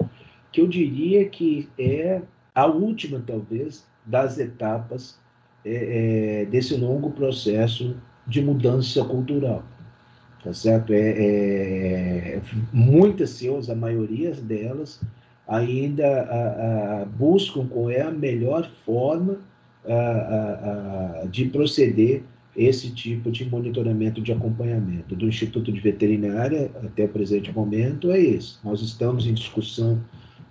que 0.51 0.59
eu 0.59 0.67
diria 0.67 1.29
que 1.29 1.69
é 1.79 2.21
a 2.53 2.65
última, 2.65 3.23
talvez, 3.25 3.87
das 4.05 4.39
etapas 4.39 5.19
é, 5.63 6.41
é, 6.41 6.45
desse 6.45 6.75
longo 6.75 7.11
processo 7.11 7.95
de 8.25 8.41
mudança 8.41 9.03
cultural. 9.03 9.63
Tá 10.47 10.53
certo? 10.53 10.93
É, 10.93 11.09
é 11.09 12.41
muitas 12.71 13.31
CEOs, 13.31 13.69
a 13.69 13.75
maioria 13.75 14.31
delas, 14.31 15.01
ainda 15.45 16.07
a, 16.07 17.01
a, 17.01 17.05
buscam 17.05 17.67
qual 17.67 17.91
é 17.91 17.99
a 17.99 18.09
melhor 18.09 18.69
forma 18.85 19.39
a, 19.85 21.25
de 21.29 21.45
proceder 21.49 22.23
esse 22.55 22.91
tipo 22.91 23.29
de 23.29 23.43
monitoramento 23.43 24.21
de 24.21 24.31
acompanhamento. 24.31 25.17
Do 25.17 25.27
Instituto 25.27 25.69
de 25.69 25.81
Veterinária, 25.81 26.71
até 26.81 27.03
o 27.03 27.09
presente 27.09 27.51
momento, 27.51 28.09
é 28.09 28.17
isso. 28.17 28.57
Nós 28.63 28.81
estamos 28.81 29.27
em 29.27 29.33
discussão 29.33 30.01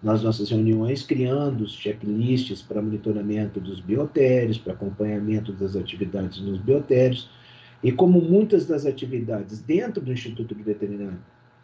nas 0.02 0.22
nossas 0.22 0.50
reuniões, 0.50 1.02
criando 1.02 1.66
checklists 1.66 2.60
para 2.60 2.82
monitoramento 2.82 3.58
dos 3.58 3.80
biotérios, 3.80 4.58
para 4.58 4.74
acompanhamento 4.74 5.52
das 5.54 5.74
atividades 5.74 6.38
nos 6.40 6.58
biotérios. 6.58 7.30
E 7.82 7.92
como 7.92 8.20
muitas 8.20 8.66
das 8.66 8.86
atividades 8.86 9.60
dentro 9.60 10.02
do 10.02 10.12
Instituto 10.12 10.54
de 10.54 10.62
Veterinário, 10.62 11.18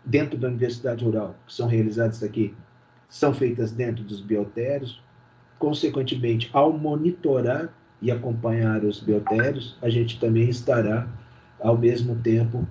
dentro 0.04 0.38
da 0.38 0.49
Universidade 0.49 1.04
Rural, 1.04 1.35
que 1.47 1.54
são 1.54 1.66
realizadas 1.66 2.23
aqui, 2.23 2.54
são 3.09 3.33
feitas 3.33 3.73
dentro 3.73 4.02
dos 4.04 4.21
biotérios, 4.21 5.00
consequentemente, 5.59 6.50
ao 6.52 6.73
monitorar 6.73 7.73
e 8.00 8.11
acompanhar 8.11 8.85
os 8.85 9.00
biotérios, 9.00 9.76
a 9.81 9.88
gente 9.88 10.19
também 10.19 10.49
estará, 10.49 11.07
ao 11.61 11.78
mesmo 11.78 12.16
tempo, 12.16 12.66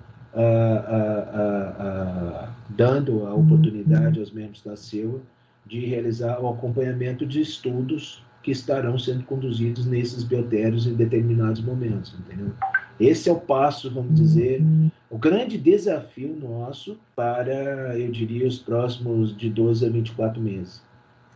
dando 2.68 3.26
a 3.26 3.34
oportunidade 3.34 4.20
aos 4.20 4.30
membros 4.30 4.62
da 4.62 4.76
CEUA 4.76 5.20
de 5.66 5.86
realizar 5.86 6.40
o 6.40 6.48
acompanhamento 6.48 7.24
de 7.24 7.40
estudos 7.40 8.22
que 8.42 8.50
estarão 8.50 8.98
sendo 8.98 9.24
conduzidos 9.24 9.86
nesses 9.86 10.24
biotérios 10.24 10.86
em 10.86 10.94
determinados 10.94 11.62
momentos, 11.62 12.14
entendeu? 12.18 12.52
Esse 13.00 13.28
é 13.28 13.32
o 13.32 13.40
passo, 13.40 13.90
vamos 13.90 14.14
dizer, 14.14 14.62
o 15.10 15.18
grande 15.18 15.58
desafio 15.58 16.36
nosso 16.36 16.98
para, 17.16 17.98
eu 17.98 18.10
diria, 18.10 18.46
os 18.46 18.58
próximos 18.58 19.36
de 19.36 19.50
12 19.50 19.86
a 19.86 19.90
24 19.90 20.40
meses. 20.40 20.82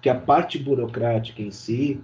Que 0.00 0.08
a 0.08 0.14
parte 0.14 0.58
burocrática 0.58 1.42
em 1.42 1.50
si, 1.50 2.00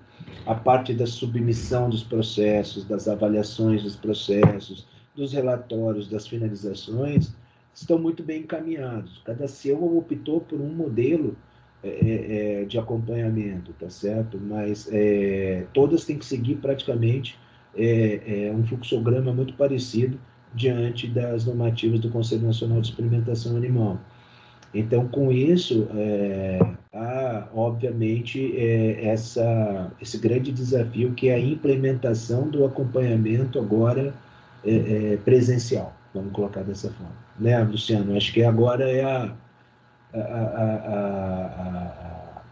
a 0.47 0.55
parte 0.55 0.93
da 0.93 1.07
submissão 1.07 1.89
dos 1.89 2.03
processos, 2.03 2.85
das 2.85 3.07
avaliações 3.07 3.83
dos 3.83 3.97
processos, 3.97 4.87
dos 5.15 5.33
relatórios, 5.33 6.09
das 6.09 6.27
finalizações, 6.27 7.33
estão 7.75 7.99
muito 7.99 8.23
bem 8.23 8.41
encaminhados. 8.43 9.23
Cada 9.25 9.47
CEO 9.47 9.99
optou 9.99 10.41
por 10.41 10.61
um 10.61 10.75
modelo 10.75 11.37
é, 11.83 11.89
é, 11.89 12.63
é, 12.63 12.65
de 12.65 12.79
acompanhamento, 12.79 13.73
tá 13.73 13.91
certo? 13.91 14.39
Mas 14.41 14.89
é, 14.93 15.67
todas 15.73 16.05
têm 16.05 16.17
que 16.17 16.25
seguir 16.25 16.57
praticamente 16.57 17.39
é, 17.77 18.47
é, 18.47 18.53
um 18.53 18.65
fluxograma 18.65 19.33
muito 19.33 19.55
parecido 19.55 20.19
diante 20.55 21.09
das 21.09 21.47
normativas 21.47 22.01
do 22.01 22.11
Conselho 22.11 22.47
Nacional 22.47 22.81
de 22.81 22.89
Experimentação 22.89 23.57
Animal. 23.57 23.99
Então, 24.75 25.07
com 25.09 25.31
isso, 25.31 25.87
há, 26.95 27.49
obviamente, 27.55 28.55
essa, 29.03 29.93
esse 30.01 30.17
grande 30.19 30.51
desafio 30.51 31.13
que 31.13 31.29
é 31.29 31.35
a 31.35 31.39
implementação 31.39 32.49
do 32.49 32.65
acompanhamento 32.65 33.59
agora 33.59 34.15
presencial, 35.27 35.95
vamos 36.15 36.33
colocar 36.33 36.63
dessa 36.63 36.91
forma. 36.91 37.13
Né, 37.39 37.59
Luciano? 37.63 38.17
Acho 38.17 38.33
que 38.33 38.43
agora 38.43 38.91
é 38.91 39.05
a, 39.05 39.35
a, 40.15 40.19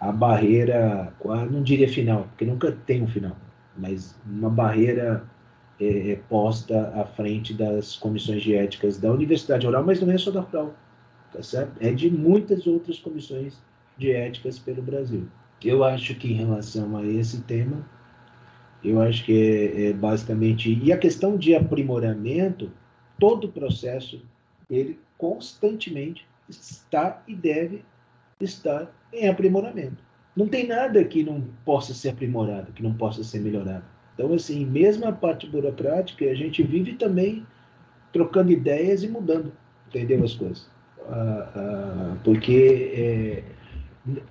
a, 0.01 0.09
a, 0.09 0.13
barreira, 0.13 1.13
não 1.51 1.63
diria 1.63 1.89
final, 1.89 2.25
porque 2.25 2.45
nunca 2.45 2.73
tem 2.87 3.03
um 3.03 3.09
final, 3.09 3.37
mas 3.81 4.15
uma 4.27 4.51
barreira 4.51 5.25
é, 5.81 6.13
é, 6.13 6.17
posta 6.29 6.93
à 6.95 7.05
frente 7.05 7.55
das 7.55 7.97
comissões 7.97 8.43
de 8.43 8.55
éticas 8.55 8.99
da 8.99 9.11
Universidade 9.11 9.67
Oral, 9.67 9.85
mas 9.85 10.01
não 10.01 10.13
é 10.13 10.19
só 10.19 10.31
da 10.31 10.41
Rural, 10.41 10.75
tá 11.33 11.43
certo? 11.43 11.73
É 11.81 11.91
de 11.91 12.11
muitas 12.11 12.67
outras 12.67 12.99
comissões 12.99 13.59
de 13.97 14.13
éticas 14.13 14.59
pelo 14.59 14.83
Brasil. 14.83 15.27
Eu 15.63 15.83
acho 15.85 16.15
que 16.15 16.33
em 16.33 16.37
relação 16.37 16.97
a 16.97 17.05
esse 17.05 17.43
tema, 17.43 17.85
eu 18.85 19.01
acho 19.01 19.25
que 19.25 19.33
é, 19.33 19.89
é 19.89 19.93
basicamente 19.93 20.79
e 20.83 20.93
a 20.93 20.99
questão 20.99 21.37
de 21.37 21.55
aprimoramento, 21.55 22.71
todo 23.19 23.45
o 23.45 23.53
processo 23.53 24.21
ele 24.69 24.99
constantemente 25.19 26.27
está 26.49 27.23
e 27.27 27.35
deve 27.35 27.85
estar 28.41 28.91
em 29.13 29.29
aprimoramento. 29.29 30.10
Não 30.37 30.47
tem 30.47 30.67
nada 30.67 31.03
que 31.05 31.25
não 31.25 31.43
possa 31.65 31.93
ser 31.93 32.11
aprimorado, 32.11 32.73
que 32.73 32.83
não 32.83 32.95
possa 32.95 33.23
ser 33.25 33.41
melhorado. 33.41 33.85
Então, 34.15 34.33
assim, 34.33 34.65
mesmo 34.65 35.07
a 35.07 35.13
parte 35.13 35.47
burocrática, 35.47 36.25
a 36.27 36.35
gente 36.35 36.63
vive 36.63 36.95
também 36.95 37.47
trocando 38.13 38.53
ideias 38.53 39.03
e 39.03 39.09
mudando, 39.09 39.53
entendeu 39.89 40.23
as 40.23 40.35
coisas? 40.35 40.69
Ah, 41.09 41.53
ah, 41.55 42.17
porque 42.23 42.93
é, 42.95 43.43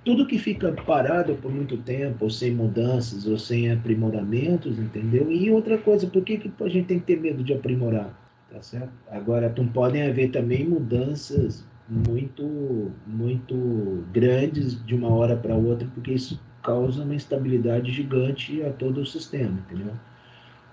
tudo 0.04 0.26
que 0.26 0.38
fica 0.38 0.72
parado 0.72 1.34
por 1.36 1.52
muito 1.52 1.76
tempo, 1.78 2.24
ou 2.24 2.30
sem 2.30 2.52
mudanças, 2.52 3.26
ou 3.26 3.38
sem 3.38 3.70
aprimoramentos, 3.70 4.78
entendeu? 4.78 5.30
E 5.30 5.50
outra 5.50 5.78
coisa, 5.78 6.06
por 6.06 6.22
que, 6.22 6.38
que 6.38 6.52
a 6.62 6.68
gente 6.68 6.86
tem 6.86 6.98
que 7.00 7.06
ter 7.06 7.20
medo 7.20 7.42
de 7.42 7.52
aprimorar? 7.52 8.16
Tá 8.50 8.60
certo? 8.62 8.92
Agora, 9.10 9.52
não 9.56 9.68
podem 9.68 10.02
haver 10.02 10.30
também 10.30 10.64
mudanças 10.64 11.64
muito, 11.90 12.92
muito 13.04 14.04
grandes 14.12 14.82
de 14.86 14.94
uma 14.94 15.08
hora 15.08 15.36
para 15.36 15.56
outra, 15.56 15.88
porque 15.92 16.12
isso 16.12 16.40
causa 16.62 17.02
uma 17.02 17.14
instabilidade 17.14 17.90
gigante 17.90 18.62
a 18.62 18.70
todo 18.70 19.00
o 19.00 19.06
sistema, 19.06 19.58
entendeu? 19.68 19.92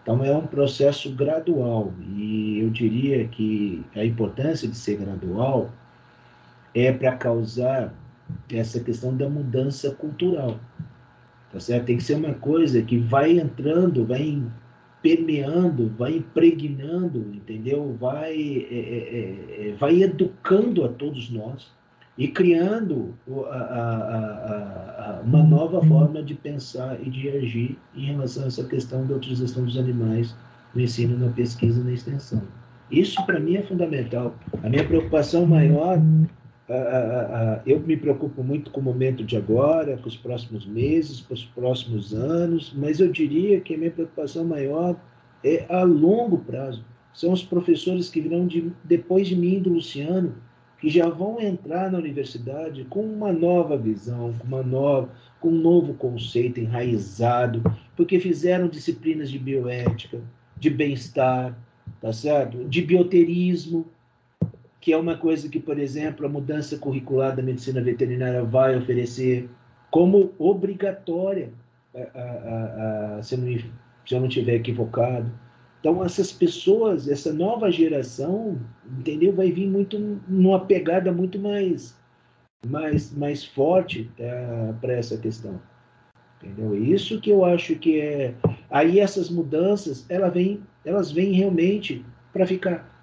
Então 0.03 0.23
é 0.23 0.33
um 0.35 0.45
processo 0.45 1.11
gradual 1.13 1.91
e 2.15 2.59
eu 2.59 2.69
diria 2.69 3.27
que 3.27 3.83
a 3.95 4.05
importância 4.05 4.67
de 4.67 4.77
ser 4.77 4.97
gradual 4.97 5.71
é 6.73 6.91
para 6.93 7.15
causar 7.15 7.93
essa 8.49 8.79
questão 8.79 9.15
da 9.17 9.27
mudança 9.27 9.91
cultural. 9.91 10.59
Tá 11.51 11.59
certo? 11.59 11.85
Tem 11.85 11.97
que 11.97 12.03
ser 12.03 12.15
uma 12.15 12.33
coisa 12.35 12.81
que 12.81 12.97
vai 12.97 13.39
entrando, 13.39 14.05
vai 14.05 14.41
permeando, 15.01 15.91
vai 15.97 16.17
impregnando, 16.17 17.19
entendeu? 17.33 17.95
Vai, 17.99 18.33
é, 18.35 18.75
é, 18.75 19.67
é, 19.67 19.69
é, 19.69 19.75
vai 19.79 20.01
educando 20.01 20.83
a 20.83 20.89
todos 20.89 21.29
nós 21.29 21.71
e 22.17 22.27
criando 22.27 23.13
a, 23.49 23.57
a, 23.57 25.17
a, 25.17 25.21
uma 25.21 25.43
nova 25.43 25.83
forma 25.85 26.23
de 26.23 26.33
pensar 26.33 26.97
e 27.01 27.09
de 27.09 27.29
agir 27.29 27.77
em 27.95 28.05
relação 28.05 28.43
a 28.43 28.47
essa 28.47 28.63
questão 28.63 29.05
da 29.05 29.15
utilização 29.15 29.65
dos 29.65 29.77
animais 29.77 30.35
no 30.73 30.81
ensino, 30.81 31.17
na 31.17 31.31
pesquisa 31.31 31.79
e 31.79 31.83
na 31.83 31.91
extensão. 31.91 32.41
Isso, 32.89 33.23
para 33.25 33.39
mim, 33.39 33.57
é 33.57 33.61
fundamental. 33.61 34.35
A 34.63 34.69
minha 34.69 34.85
preocupação 34.85 35.45
maior 35.45 36.01
eu 37.65 37.79
me 37.79 37.95
preocupo 37.95 38.43
muito 38.43 38.71
com 38.71 38.81
o 38.81 38.83
momento 38.83 39.23
de 39.23 39.37
agora, 39.37 39.97
com 39.97 40.07
os 40.07 40.17
próximos 40.17 40.65
meses, 40.65 41.21
com 41.21 41.33
os 41.33 41.45
próximos 41.45 42.13
anos, 42.13 42.73
mas 42.75 42.99
eu 42.99 43.09
diria 43.09 43.61
que 43.61 43.73
a 43.73 43.77
minha 43.77 43.91
preocupação 43.91 44.43
maior 44.43 44.95
é 45.43 45.65
a 45.69 45.83
longo 45.83 46.39
prazo. 46.39 46.83
São 47.13 47.31
os 47.31 47.43
professores 47.43 48.09
que 48.09 48.21
virão 48.21 48.45
de, 48.45 48.71
depois 48.83 49.27
de 49.27 49.35
mim, 49.35 49.59
do 49.59 49.71
Luciano, 49.71 50.35
que 50.79 50.89
já 50.89 51.09
vão 51.09 51.39
entrar 51.41 51.91
na 51.91 51.97
universidade 51.97 52.85
com 52.85 53.01
uma 53.01 53.31
nova 53.31 53.77
visão, 53.77 54.33
com 54.37 54.47
uma 54.47 54.61
nova, 54.61 55.09
com 55.39 55.49
um 55.49 55.59
novo 55.59 55.93
conceito 55.95 56.59
enraizado, 56.59 57.63
porque 57.95 58.19
fizeram 58.19 58.67
disciplinas 58.67 59.31
de 59.31 59.39
bioética, 59.39 60.21
de 60.59 60.69
bem-estar, 60.69 61.57
tá 61.99 62.13
certo? 62.13 62.63
De 62.65 62.81
bioterismo, 62.81 63.87
que 64.87 64.93
é 64.93 64.97
uma 64.97 65.17
coisa 65.17 65.49
que, 65.49 65.59
por 65.59 65.77
exemplo, 65.77 66.25
a 66.25 66.29
mudança 66.29 66.77
curricular 66.77 67.35
da 67.35 67.43
medicina 67.43 67.81
veterinária 67.81 68.41
vai 68.41 68.77
oferecer 68.77 69.49
como 69.91 70.33
obrigatória, 70.39 71.51
a, 71.93 71.99
a, 71.99 73.17
a, 73.17 73.21
se, 73.21 73.35
eu 73.35 73.39
não, 73.39 73.47
se 73.57 74.15
eu 74.15 74.19
não 74.21 74.29
estiver 74.29 74.53
equivocado. 74.53 75.29
Então, 75.81 76.05
essas 76.05 76.31
pessoas, 76.31 77.09
essa 77.09 77.33
nova 77.33 77.69
geração, 77.69 78.57
entendeu? 78.97 79.33
Vai 79.33 79.51
vir 79.51 79.67
muito 79.67 79.99
numa 80.25 80.61
pegada 80.61 81.11
muito 81.11 81.37
mais, 81.37 81.93
mais, 82.65 83.13
mais 83.13 83.43
forte 83.43 84.09
é, 84.17 84.73
para 84.79 84.93
essa 84.93 85.17
questão. 85.17 85.59
Entendeu? 86.41 86.81
Isso 86.81 87.19
que 87.19 87.29
eu 87.29 87.43
acho 87.43 87.75
que 87.75 87.99
é. 87.99 88.33
Aí 88.69 89.01
essas 89.01 89.29
mudanças, 89.29 90.09
ela 90.09 90.29
vem, 90.29 90.61
elas 90.85 91.11
vêm 91.11 91.33
realmente 91.33 92.05
para 92.31 92.47
ficar. 92.47 92.96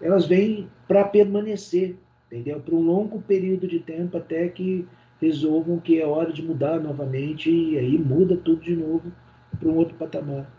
Elas 0.00 0.26
vêm 0.26 0.68
para 0.88 1.04
permanecer, 1.04 1.96
entendeu? 2.26 2.60
Por 2.60 2.74
um 2.74 2.82
longo 2.82 3.20
período 3.22 3.68
de 3.68 3.78
tempo 3.78 4.16
até 4.16 4.48
que 4.48 4.86
resolvam 5.20 5.78
que 5.78 6.00
é 6.00 6.06
hora 6.06 6.32
de 6.32 6.42
mudar 6.42 6.80
novamente 6.80 7.50
e 7.50 7.78
aí 7.78 7.98
muda 7.98 8.36
tudo 8.36 8.62
de 8.62 8.74
novo 8.74 9.12
para 9.58 9.68
um 9.68 9.76
outro 9.76 9.94
patamar. 9.96 10.50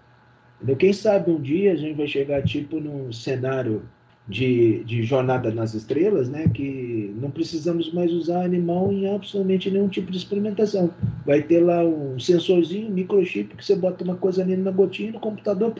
Entendeu? 0.57 0.75
Quem 0.75 0.93
sabe 0.93 1.31
um 1.31 1.41
dia 1.41 1.73
a 1.73 1.75
gente 1.75 1.97
vai 1.97 2.07
chegar 2.07 2.43
tipo 2.43 2.79
num 2.79 3.11
cenário 3.11 3.81
de, 4.27 4.83
de 4.83 5.03
jornada 5.03 5.51
nas 5.51 5.73
estrelas, 5.73 6.29
né, 6.29 6.47
que 6.47 7.13
não 7.17 7.31
precisamos 7.31 7.91
mais 7.91 8.13
usar 8.13 8.45
animal 8.45 8.91
em 8.91 9.13
absolutamente 9.13 9.69
nenhum 9.71 9.89
tipo 9.89 10.11
de 10.11 10.17
experimentação. 10.17 10.91
Vai 11.25 11.41
ter 11.41 11.59
lá 11.59 11.83
um 11.83 12.19
sensorzinho, 12.19 12.87
um 12.87 12.93
microchip, 12.93 13.55
que 13.55 13.65
você 13.65 13.75
bota 13.75 14.03
uma 14.03 14.15
coisa 14.15 14.41
ali 14.43 14.55
na 14.55 14.71
gotinha 14.71 15.11
no 15.11 15.19
computador, 15.19 15.73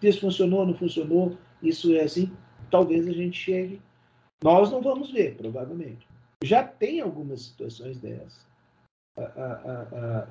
diz 0.00 0.18
funcionou, 0.18 0.64
não 0.64 0.74
funcionou, 0.74 1.36
isso 1.62 1.92
é 1.94 2.02
assim. 2.02 2.30
Talvez 2.74 3.06
a 3.06 3.12
gente 3.12 3.38
chegue. 3.38 3.80
Nós 4.42 4.72
não 4.72 4.82
vamos 4.82 5.12
ver, 5.12 5.36
provavelmente. 5.36 6.08
Já 6.42 6.64
tem 6.64 7.00
algumas 7.00 7.42
situações 7.42 8.00
dessas 8.00 8.44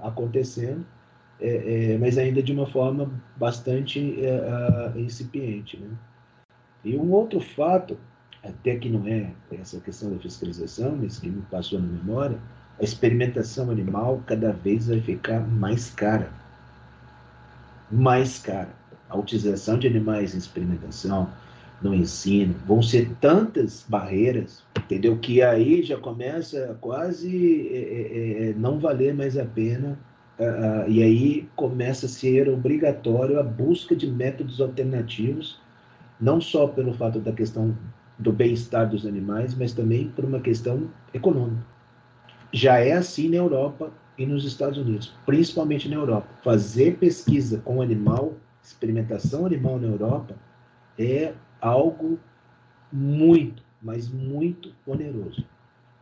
acontecendo, 0.02 0.86
é, 1.40 1.94
é, 1.94 1.98
mas 1.98 2.18
ainda 2.18 2.44
de 2.44 2.52
uma 2.52 2.66
forma 2.68 3.10
bastante 3.38 4.18
é, 4.26 5.00
incipiente. 5.00 5.78
Né? 5.78 5.90
E 6.84 6.98
um 6.98 7.14
outro 7.14 7.40
fato, 7.40 7.98
até 8.44 8.76
que 8.76 8.90
não 8.90 9.08
é 9.08 9.32
essa 9.54 9.80
questão 9.80 10.12
da 10.12 10.20
fiscalização, 10.20 10.98
mas 10.98 11.20
que 11.20 11.30
me 11.30 11.44
passou 11.44 11.80
na 11.80 11.88
memória, 11.88 12.38
a 12.78 12.84
experimentação 12.84 13.72
animal 13.72 14.22
cada 14.28 14.52
vez 14.52 14.90
vai 14.90 15.00
ficar 15.00 15.40
mais 15.48 15.92
cara. 15.92 16.30
Mais 17.90 18.38
cara. 18.38 18.76
A 19.08 19.18
utilização 19.18 19.80
de 19.80 19.88
animais 19.88 20.36
em 20.36 20.40
experimentação, 20.40 21.30
no 21.84 21.94
ensino, 21.94 22.56
vão 22.66 22.82
ser 22.82 23.10
tantas 23.20 23.86
barreiras, 23.88 24.64
entendeu? 24.78 25.18
Que 25.18 25.42
aí 25.42 25.84
já 25.84 25.98
começa 25.98 26.78
quase 26.80 27.68
é, 27.68 27.78
é, 27.78 28.50
é, 28.50 28.54
não 28.54 28.80
valer 28.80 29.14
mais 29.14 29.38
a 29.38 29.44
pena, 29.44 30.00
uh, 30.40 30.90
e 30.90 31.04
aí 31.04 31.50
começa 31.56 32.06
a 32.06 32.10
ser 32.10 32.48
obrigatório 32.48 33.40
a 33.40 33.44
busca 33.44 33.96
de 33.96 34.10
métodos 34.10 34.62
alternativos 34.62 35.62
não 36.20 36.40
só 36.40 36.68
pelo 36.68 36.94
fato 36.94 37.20
da 37.20 37.34
questão 37.34 37.78
do 38.18 38.32
bem-estar 38.32 38.90
dos 38.90 39.06
animais, 39.06 39.54
mas 39.56 39.74
também 39.74 40.08
por 40.10 40.24
uma 40.24 40.40
questão 40.40 40.90
econômica. 41.14 41.66
Já 42.54 42.80
é 42.80 42.94
assim 42.94 43.28
na 43.30 43.38
Europa 43.38 43.92
e 44.18 44.26
nos 44.26 44.46
Estados 44.46 44.78
Unidos, 44.78 45.14
principalmente 45.26 45.90
na 45.90 45.96
Europa. 45.96 46.28
Fazer 46.44 46.98
pesquisa 46.98 47.60
com 47.66 47.82
animal, 47.82 48.34
experimentação 48.62 49.46
animal 49.46 49.80
na 49.80 49.88
Europa, 49.88 50.36
é 50.98 51.34
algo 51.64 52.20
muito, 52.92 53.64
mas 53.82 54.10
muito 54.10 54.72
oneroso. 54.86 55.44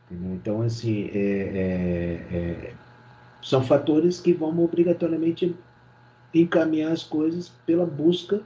Entendeu? 0.10 0.36
Então, 0.36 0.62
assim, 0.62 1.10
é, 1.14 1.20
é, 1.20 2.36
é, 2.36 2.74
são 3.42 3.64
fatores 3.64 4.20
que 4.20 4.34
vão 4.34 4.60
obrigatoriamente 4.60 5.56
encaminhar 6.34 6.92
as 6.92 7.04
coisas 7.04 7.50
pela 7.66 7.86
busca 7.86 8.42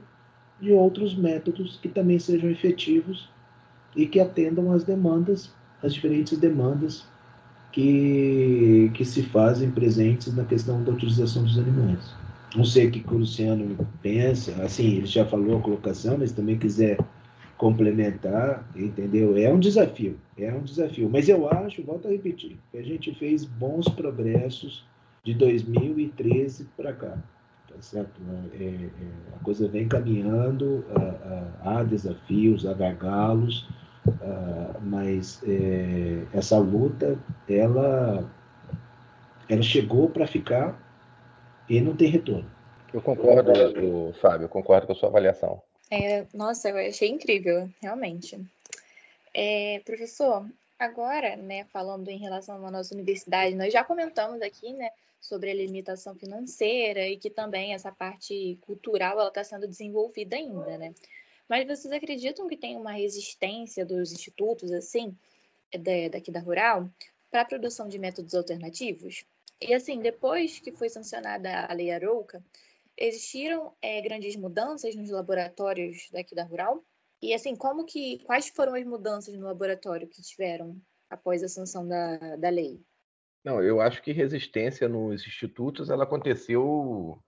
de 0.60 0.72
outros 0.72 1.14
métodos 1.14 1.78
que 1.80 1.88
também 1.88 2.18
sejam 2.18 2.50
efetivos 2.50 3.28
e 3.94 4.06
que 4.06 4.20
atendam 4.20 4.72
às 4.72 4.84
demandas, 4.84 5.50
às 5.82 5.94
diferentes 5.94 6.38
demandas 6.38 7.04
que, 7.72 8.90
que 8.94 9.04
se 9.04 9.22
fazem 9.22 9.70
presentes 9.70 10.34
na 10.34 10.44
questão 10.44 10.82
da 10.82 10.92
utilização 10.92 11.44
dos 11.44 11.58
animais. 11.58 12.14
Não 12.54 12.64
sei 12.64 12.86
o 12.86 12.90
que 12.90 13.04
o 13.12 13.18
Luciano 13.18 13.76
pensa, 14.00 14.52
assim, 14.62 14.96
ele 14.96 15.06
já 15.06 15.24
falou 15.26 15.58
a 15.58 15.62
colocação, 15.62 16.16
mas 16.18 16.32
também 16.32 16.58
quiser 16.58 16.98
complementar, 17.58 18.66
entendeu? 18.74 19.36
É 19.36 19.52
um 19.52 19.58
desafio, 19.58 20.16
é 20.38 20.52
um 20.52 20.62
desafio. 20.62 21.08
Mas 21.10 21.28
eu 21.28 21.48
acho, 21.50 21.82
volto 21.82 22.08
a 22.08 22.10
repetir, 22.10 22.56
que 22.70 22.78
a 22.78 22.82
gente 22.82 23.14
fez 23.14 23.44
bons 23.44 23.88
progressos 23.88 24.84
de 25.24 25.34
2013 25.34 26.68
para 26.76 26.92
cá 26.92 27.18
tá 27.76 27.82
certo? 27.82 28.20
É, 28.58 28.64
é, 28.64 28.90
a 29.34 29.44
coisa 29.44 29.68
vem 29.68 29.86
caminhando, 29.86 30.84
há 31.62 31.82
desafios, 31.82 32.66
há 32.66 32.72
gargalos, 32.72 33.68
mas 34.82 35.42
é, 35.46 36.22
essa 36.32 36.58
luta, 36.58 37.18
ela, 37.48 38.24
ela 39.48 39.62
chegou 39.62 40.08
para 40.08 40.26
ficar 40.26 40.80
e 41.68 41.80
não 41.80 41.96
tem 41.96 42.08
retorno. 42.08 42.50
Eu 42.92 43.02
concordo, 43.02 43.52
eu, 43.52 44.12
Fábio, 44.20 44.44
eu 44.44 44.48
concordo 44.48 44.86
com 44.86 44.92
a 44.92 44.96
sua 44.96 45.08
avaliação. 45.08 45.62
É, 45.90 46.26
nossa, 46.32 46.68
eu 46.68 46.76
achei 46.76 47.08
incrível, 47.08 47.68
realmente. 47.80 48.40
É, 49.34 49.80
professor, 49.84 50.46
agora, 50.78 51.36
né, 51.36 51.64
falando 51.64 52.08
em 52.08 52.18
relação 52.18 52.64
à 52.64 52.70
nossa 52.70 52.94
universidade, 52.94 53.54
nós 53.54 53.72
já 53.72 53.84
comentamos 53.84 54.40
aqui, 54.40 54.72
né, 54.72 54.90
sobre 55.20 55.50
a 55.50 55.54
limitação 55.54 56.14
financeira 56.14 57.06
e 57.06 57.16
que 57.16 57.28
também 57.28 57.74
essa 57.74 57.90
parte 57.92 58.58
cultural 58.62 59.18
ela 59.18 59.28
está 59.28 59.42
sendo 59.42 59.66
desenvolvida 59.66 60.36
ainda, 60.36 60.78
né? 60.78 60.94
Mas 61.48 61.66
vocês 61.66 61.92
acreditam 61.92 62.48
que 62.48 62.56
tem 62.56 62.76
uma 62.76 62.92
resistência 62.92 63.84
dos 63.84 64.12
institutos, 64.12 64.72
assim, 64.72 65.16
daqui 66.10 66.30
da 66.30 66.40
Rural, 66.40 66.88
para 67.30 67.42
a 67.42 67.44
produção 67.44 67.88
de 67.88 67.98
métodos 67.98 68.34
alternativos? 68.34 69.24
E, 69.60 69.72
assim, 69.74 70.00
depois 70.00 70.58
que 70.58 70.72
foi 70.72 70.88
sancionada 70.88 71.66
a 71.66 71.72
Lei 71.72 71.90
Arouca, 71.90 72.44
existiram 72.96 73.72
é, 73.80 74.00
grandes 74.02 74.36
mudanças 74.36 74.94
nos 74.94 75.10
laboratórios 75.10 76.08
daqui 76.12 76.34
da 76.34 76.44
Rural? 76.44 76.84
E, 77.22 77.32
assim, 77.32 77.56
como 77.56 77.84
que, 77.84 78.18
quais 78.24 78.48
foram 78.48 78.74
as 78.74 78.84
mudanças 78.84 79.34
no 79.34 79.46
laboratório 79.46 80.08
que 80.08 80.22
tiveram 80.22 80.76
após 81.08 81.42
a 81.42 81.48
sanção 81.48 81.86
da, 81.86 82.36
da 82.36 82.48
lei? 82.50 82.80
Não, 83.42 83.62
eu 83.62 83.80
acho 83.80 84.02
que 84.02 84.12
resistência 84.12 84.88
nos 84.88 85.26
institutos 85.26 85.88
ela 85.88 86.04
aconteceu 86.04 87.18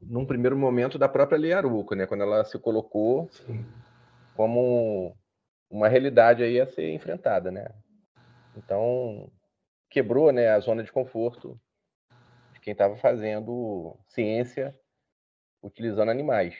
num 0.00 0.24
primeiro 0.24 0.56
momento 0.56 0.98
da 0.98 1.08
própria 1.08 1.38
Lei 1.38 1.52
Aruca, 1.52 1.96
né? 1.96 2.06
Quando 2.06 2.22
ela 2.22 2.44
se 2.44 2.58
colocou 2.58 3.28
Sim. 3.30 3.64
como 4.36 5.16
uma 5.68 5.88
realidade 5.88 6.42
aí 6.42 6.60
a 6.60 6.66
ser 6.66 6.92
enfrentada, 6.92 7.50
né? 7.50 7.68
Então 8.56 9.28
quebrou, 9.94 10.32
né, 10.32 10.48
a 10.48 10.58
zona 10.58 10.82
de 10.82 10.90
conforto 10.90 11.56
de 12.52 12.58
quem 12.58 12.72
estava 12.72 12.96
fazendo 12.96 13.96
ciência 14.08 14.76
utilizando 15.62 16.10
animais. 16.10 16.56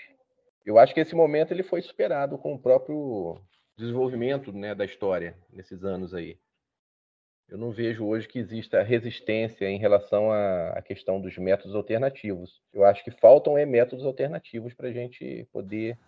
Eu 0.64 0.78
acho 0.78 0.94
que 0.94 1.00
esse 1.00 1.16
momento 1.16 1.50
ele 1.50 1.64
foi 1.64 1.82
superado 1.82 2.38
com 2.38 2.54
o 2.54 2.58
próprio 2.58 3.40
desenvolvimento, 3.76 4.52
né, 4.52 4.72
da 4.72 4.84
história 4.84 5.36
nesses 5.50 5.82
anos 5.82 6.14
aí. 6.14 6.38
Eu 7.48 7.58
não 7.58 7.72
vejo 7.72 8.06
hoje 8.06 8.28
que 8.28 8.38
exista 8.38 8.82
resistência 8.84 9.68
em 9.68 9.78
relação 9.78 10.30
à 10.30 10.80
questão 10.80 11.20
dos 11.20 11.36
métodos 11.36 11.74
alternativos. 11.74 12.62
Eu 12.72 12.84
acho 12.84 13.02
que 13.02 13.10
faltam 13.10 13.58
é, 13.58 13.66
métodos 13.66 14.06
alternativos 14.06 14.72
para 14.74 14.88
a 14.88 14.92
gente 14.92 15.46
poder 15.52 15.98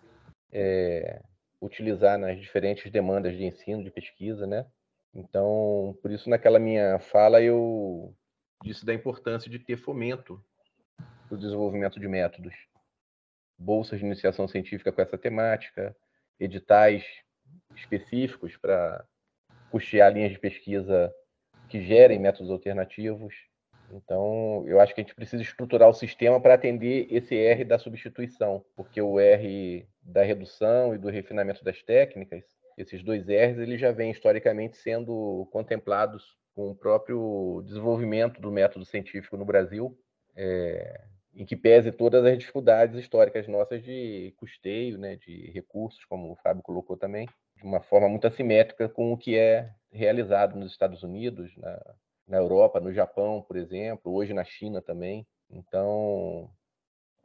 é, 0.51 1.21
utilizar 1.61 2.17
nas 2.17 2.39
diferentes 2.39 2.89
demandas 2.89 3.35
de 3.35 3.43
ensino, 3.43 3.83
de 3.83 3.91
pesquisa, 3.91 4.47
né? 4.47 4.65
Então, 5.13 5.97
por 6.01 6.11
isso, 6.11 6.29
naquela 6.29 6.59
minha 6.59 6.99
fala, 6.99 7.41
eu 7.41 8.15
disse 8.63 8.85
da 8.85 8.93
importância 8.93 9.49
de 9.49 9.59
ter 9.59 9.77
fomento 9.77 10.43
do 11.29 11.37
desenvolvimento 11.37 11.99
de 11.99 12.07
métodos. 12.07 12.53
Bolsas 13.57 13.99
de 13.99 14.05
iniciação 14.05 14.47
científica 14.47 14.91
com 14.91 15.01
essa 15.01 15.17
temática, 15.17 15.95
editais 16.39 17.05
específicos 17.75 18.55
para 18.57 19.03
custear 19.69 20.13
linhas 20.13 20.31
de 20.31 20.39
pesquisa 20.39 21.13
que 21.67 21.81
gerem 21.81 22.19
métodos 22.19 22.51
alternativos. 22.51 23.35
Então, 23.91 24.65
eu 24.67 24.79
acho 24.79 24.93
que 24.93 25.01
a 25.01 25.03
gente 25.03 25.15
precisa 25.15 25.41
estruturar 25.41 25.89
o 25.89 25.93
sistema 25.93 26.41
para 26.41 26.53
atender 26.53 27.07
esse 27.09 27.35
R 27.35 27.63
da 27.63 27.79
substituição, 27.79 28.63
porque 28.75 29.01
o 29.01 29.19
R 29.19 29.87
da 30.01 30.23
redução 30.23 30.93
e 30.93 30.97
do 30.97 31.09
refinamento 31.09 31.63
das 31.63 31.81
técnicas, 31.83 32.43
esses 32.77 33.03
dois 33.03 33.27
R's, 33.27 33.57
eles 33.57 33.79
já 33.79 33.91
vêm 33.91 34.11
historicamente 34.11 34.77
sendo 34.77 35.47
contemplados 35.51 36.37
com 36.55 36.69
o 36.69 36.75
próprio 36.75 37.61
desenvolvimento 37.65 38.39
do 38.39 38.51
método 38.51 38.85
científico 38.85 39.35
no 39.35 39.45
Brasil. 39.45 39.97
É, 40.35 41.01
em 41.37 41.45
que 41.45 41.55
pese 41.55 41.91
todas 41.91 42.25
as 42.25 42.37
dificuldades 42.37 42.95
históricas 42.97 43.47
nossas 43.47 43.83
de 43.83 44.33
custeio, 44.37 44.97
né, 44.97 45.15
de 45.17 45.51
recursos, 45.51 46.03
como 46.05 46.31
o 46.31 46.35
Fábio 46.37 46.63
colocou 46.63 46.97
também, 46.97 47.27
de 47.55 47.63
uma 47.63 47.79
forma 47.79 48.09
muito 48.09 48.25
assimétrica 48.25 48.89
com 48.89 49.13
o 49.13 49.17
que 49.17 49.37
é 49.37 49.71
realizado 49.91 50.55
nos 50.55 50.71
Estados 50.71 51.03
Unidos, 51.03 51.55
na, 51.57 51.95
na 52.27 52.37
Europa, 52.37 52.79
no 52.79 52.91
Japão, 52.91 53.43
por 53.47 53.55
exemplo, 53.55 54.11
hoje 54.11 54.33
na 54.33 54.43
China 54.43 54.81
também. 54.81 55.27
Então, 55.47 56.49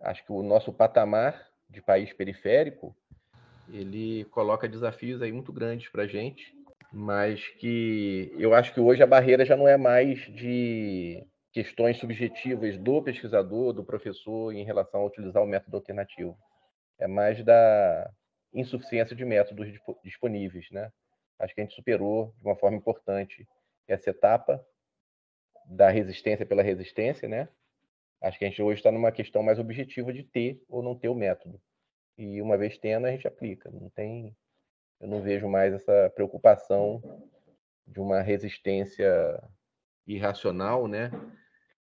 acho 0.01 0.25
que 0.27 0.33
o 0.33 0.43
nosso 0.43 0.75
patamar 0.75 1.49
de 1.69 1.81
país 1.81 2.12
periférico 2.12 2.95
ele 3.73 4.25
coloca 4.27 4.69
desafios 4.69 5.23
aí 5.23 5.33
muito 5.33 5.53
grandes 5.53 5.89
para 5.89 6.03
a 6.03 6.07
gente, 6.07 6.55
mas 6.93 7.49
que 7.59 8.31
eu 8.39 8.55
acho 8.55 8.75
que 8.75 8.81
hoje 8.81 9.03
a 9.03 9.07
barreira 9.07 9.47
já 9.47 9.57
não 9.57 9.67
é 9.67 9.79
mais 9.79 10.19
de 10.35 11.27
questões 11.51 11.99
subjetivas 11.99 12.77
do 12.77 13.03
pesquisador, 13.03 13.73
do 13.73 13.83
professor 13.83 14.53
em 14.53 14.65
relação 14.65 15.01
a 15.01 15.07
utilizar 15.07 15.43
o 15.43 15.47
método 15.47 15.77
alternativo. 15.77 16.37
É 16.99 17.07
mais 17.07 17.43
da 17.43 18.11
insuficiência 18.53 19.17
de 19.17 19.25
métodos 19.25 19.73
disponíveis, 20.05 20.71
né? 20.71 20.93
Acho 21.39 21.55
que 21.55 21.61
a 21.61 21.65
gente 21.65 21.75
superou 21.75 22.35
de 22.39 22.47
uma 22.47 22.57
forma 22.57 22.77
importante 22.77 23.49
essa 23.89 24.11
etapa 24.11 24.65
da 25.65 25.89
resistência 25.89 26.45
pela 26.45 26.63
resistência, 26.63 27.27
né? 27.27 27.49
Acho 28.21 28.39
que 28.39 28.45
a 28.45 28.49
gente 28.49 28.63
hoje 28.63 28.81
está 28.81 28.93
numa 28.93 29.11
questão 29.11 29.43
mais 29.43 29.59
objetiva 29.59 30.13
de 30.13 30.23
ter 30.23 30.63
ou 30.69 30.83
não 30.83 30.95
ter 30.95 31.09
o 31.09 31.15
método. 31.15 31.61
E 32.16 32.40
uma 32.42 32.57
vez 32.57 32.79
tendo, 32.79 33.07
a 33.07 33.11
gente 33.11 33.27
aplica. 33.27 33.70
Não 33.70 33.88
tem, 33.90 34.37
eu 35.01 35.09
não 35.09 35.22
vejo 35.22 35.48
mais 35.48 35.72
essa 35.72 36.11
preocupação 36.14 37.03
de 37.87 38.01
uma 38.01 38.20
resistência 38.20 39.42
irracional, 40.07 40.87
né, 40.88 41.11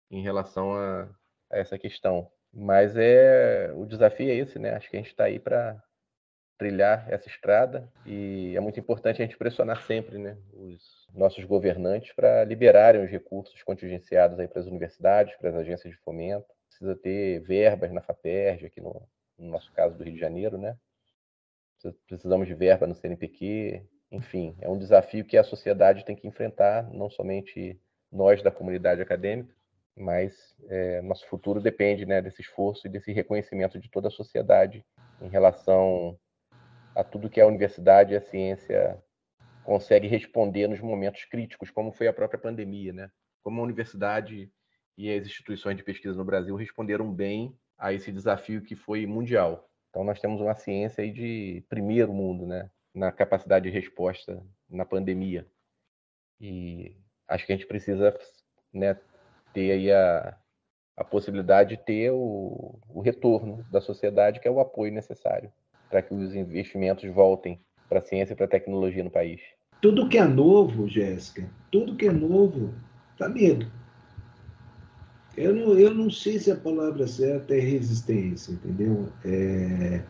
em 0.09 0.21
relação 0.21 0.75
a, 0.75 1.09
a 1.49 1.57
essa 1.57 1.77
questão. 1.77 2.31
Mas 2.53 2.95
é 2.97 3.71
o 3.75 3.85
desafio 3.85 4.29
é 4.29 4.35
esse, 4.35 4.57
né? 4.57 4.73
Acho 4.73 4.89
que 4.89 4.97
a 4.97 4.99
gente 4.99 5.11
está 5.11 5.25
aí 5.25 5.39
para 5.39 5.81
trilhar 6.57 7.07
essa 7.09 7.29
estrada 7.29 7.89
e 8.05 8.53
é 8.55 8.59
muito 8.59 8.79
importante 8.79 9.21
a 9.21 9.25
gente 9.25 9.37
pressionar 9.37 9.81
sempre, 9.85 10.17
né, 10.17 10.37
os 10.51 11.07
nossos 11.13 11.45
governantes 11.45 12.11
para 12.13 12.43
liberarem 12.43 13.01
os 13.01 13.09
recursos 13.09 13.63
contingenciados 13.63 14.37
aí 14.37 14.47
para 14.47 14.59
as 14.59 14.67
universidades, 14.67 15.37
para 15.37 15.51
as 15.51 15.55
agências 15.55 15.93
de 15.93 15.99
fomento. 16.01 16.45
Precisa 16.67 16.95
ter 16.97 17.39
verbas 17.41 17.91
na 17.93 18.01
FAPERJ, 18.01 18.65
aqui 18.65 18.81
no, 18.81 19.07
no 19.39 19.49
nosso 19.49 19.71
caso 19.71 19.97
do 19.97 20.04
Rio 20.04 20.13
de 20.13 20.19
Janeiro, 20.19 20.58
né? 20.58 20.78
Precisamos 22.08 22.47
de 22.47 22.54
verba 22.54 22.86
no 22.86 22.93
CNPq, 22.93 23.82
enfim, 24.12 24.56
é 24.60 24.67
um 24.67 24.78
desafio 24.78 25.23
que 25.23 25.38
a 25.38 25.43
sociedade 25.43 26.04
tem 26.04 26.15
que 26.15 26.28
enfrentar, 26.28 26.84
não 26.91 27.10
somente 27.10 27.80
nós 28.12 28.41
da 28.41 28.52
comunidade 28.52 29.02
acadêmica, 29.02 29.56
mas 29.95 30.56
é, 30.67 31.02
nosso 31.02 31.28
futuro 31.28 31.62
depende 31.62 32.06
né, 32.06 32.21
desse 32.21 32.41
esforço 32.41 32.88
e 32.88 32.89
desse 32.89 33.12
reconhecimento 33.12 33.80
de 33.80 33.89
toda 33.89 34.08
a 34.08 34.12
sociedade 34.12 34.86
em 35.21 35.30
relação 35.30 36.17
a 36.95 37.04
tudo 37.04 37.30
que 37.30 37.39
a 37.39 37.47
universidade 37.47 38.13
e 38.13 38.17
a 38.17 38.21
ciência 38.21 39.02
consegue 39.63 40.08
responder 40.08 40.67
nos 40.67 40.80
momentos 40.80 41.25
críticos, 41.25 41.69
como 41.69 41.91
foi 41.91 42.08
a 42.08 42.13
própria 42.13 42.39
pandemia, 42.39 42.91
né? 42.91 43.12
Como 43.43 43.62
a 43.62 43.63
universidade 43.63 44.52
e 44.97 45.13
as 45.13 45.25
instituições 45.25 45.78
de 45.78 45.84
pesquisa 45.84 46.15
no 46.15 46.25
Brasil 46.25 46.56
responderam 46.56 47.13
bem 47.13 47.56
a 47.79 47.93
esse 47.93 48.11
desafio 48.11 48.61
que 48.61 48.75
foi 48.75 49.05
mundial. 49.05 49.69
Então 49.89 50.03
nós 50.03 50.19
temos 50.19 50.41
uma 50.41 50.53
ciência 50.53 51.03
aí 51.03 51.11
de 51.11 51.63
primeiro 51.69 52.13
mundo, 52.13 52.45
né? 52.45 52.69
Na 52.93 53.11
capacidade 53.11 53.69
de 53.69 53.75
resposta 53.75 54.43
na 54.69 54.85
pandemia. 54.85 55.47
E 56.39 56.95
acho 57.27 57.45
que 57.45 57.53
a 57.53 57.55
gente 57.55 57.67
precisa 57.67 58.15
né, 58.73 58.97
ter 59.53 59.71
aí 59.71 59.91
a, 59.91 60.37
a 60.97 61.03
possibilidade 61.03 61.75
de 61.75 61.83
ter 61.83 62.11
o, 62.11 62.79
o 62.89 63.01
retorno 63.01 63.63
da 63.71 63.81
sociedade, 63.81 64.39
que 64.39 64.47
é 64.47 64.51
o 64.51 64.59
apoio 64.59 64.91
necessário 64.91 65.51
para 65.89 66.01
que 66.01 66.13
os 66.13 66.35
investimentos 66.35 67.09
voltem 67.09 67.59
para 67.89 67.99
a 67.99 68.01
ciência 68.01 68.33
e 68.33 68.35
para 68.35 68.45
a 68.45 68.49
tecnologia 68.49 69.03
no 69.03 69.09
país. 69.09 69.41
Tudo 69.81 70.07
que 70.07 70.17
é 70.17 70.25
novo, 70.25 70.87
Jéssica, 70.87 71.49
tudo 71.71 71.95
que 71.95 72.07
é 72.07 72.11
novo, 72.11 72.73
dá 73.17 73.27
medo. 73.27 73.71
Eu 75.39 75.56
não, 75.56 75.73
eu 75.80 75.93
não 75.93 76.10
sei 76.10 76.38
se 76.38 76.52
a 76.52 76.56
palavra 76.56 77.08
certa 77.08 77.56
é 77.56 77.60
resistência, 77.60 78.52
entendeu? 78.52 79.08
É, 79.23 80.04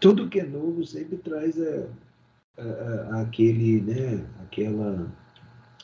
tudo 0.00 0.28
que 0.28 0.40
é 0.40 0.44
novo 0.44 0.84
sempre 0.84 1.18
traz 1.18 1.60
a, 1.60 1.86
a, 2.58 2.62
a, 3.16 3.20
aquele, 3.22 3.82
né, 3.82 4.24
aquela 4.42 5.06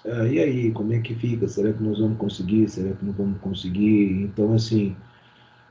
ah, 0.07 0.27
e 0.29 0.39
aí, 0.39 0.71
como 0.73 0.93
é 0.93 1.01
que 1.01 1.15
fica? 1.15 1.49
Será 1.49 1.73
que 1.73 1.83
nós 1.83 1.99
vamos 1.99 2.19
conseguir? 2.19 2.69
Será 2.69 2.95
que 2.95 3.05
não 3.05 3.13
vamos 3.13 3.41
conseguir? 3.41 4.23
Então, 4.23 4.53
assim, 4.53 4.95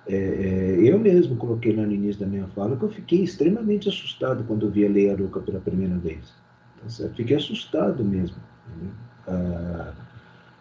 é, 0.08 0.15
é, 0.15 0.77
eu 0.82 0.99
mesmo 0.99 1.36
coloquei 1.36 1.75
lá 1.75 1.84
no 1.84 1.93
início 1.93 2.21
da 2.21 2.27
minha 2.27 2.47
fala 2.47 2.75
que 2.75 2.84
eu 2.84 2.89
fiquei 2.89 3.23
extremamente 3.23 3.88
assustado 3.88 4.43
quando 4.45 4.65
eu 4.65 4.71
vi 4.71 4.86
a 4.86 4.89
Lei 4.89 5.12
Aruca 5.12 5.39
pela 5.39 5.60
primeira 5.60 5.95
vez. 5.97 6.34
Tá 6.97 7.10
fiquei 7.15 7.38
assustado 7.38 8.03
mesmo. 8.03 8.38
Ah, 9.27 9.93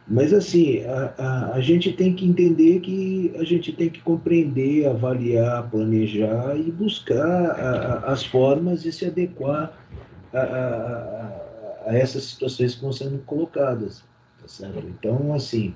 mas, 0.07 0.33
assim, 0.33 0.83
a, 0.85 1.15
a, 1.17 1.55
a, 1.55 1.61
gente 1.61 1.93
tem 1.93 2.15
que 2.15 2.27
entender 2.27 2.81
que 2.81 3.33
a 3.38 3.45
gente 3.45 3.73
tem 3.73 3.88
que 3.88 4.01
compreender, 4.01 4.87
avaliar, 4.87 5.71
planejar 5.71 6.57
e 6.57 6.71
buscar 6.73 7.51
a, 7.51 8.12
as 8.12 8.25
formas 8.25 8.83
de 8.83 8.91
se 8.91 9.07
adequar 9.07 9.73
a 10.33 11.95
essas 11.97 12.25
situações 12.25 12.75
que 12.75 12.83
vão 12.83 12.93
sendo 12.93 13.19
colocadas. 13.25 14.03
Tá 14.41 14.49
certo? 14.49 14.85
Então, 14.88 15.33
assim, 15.33 15.73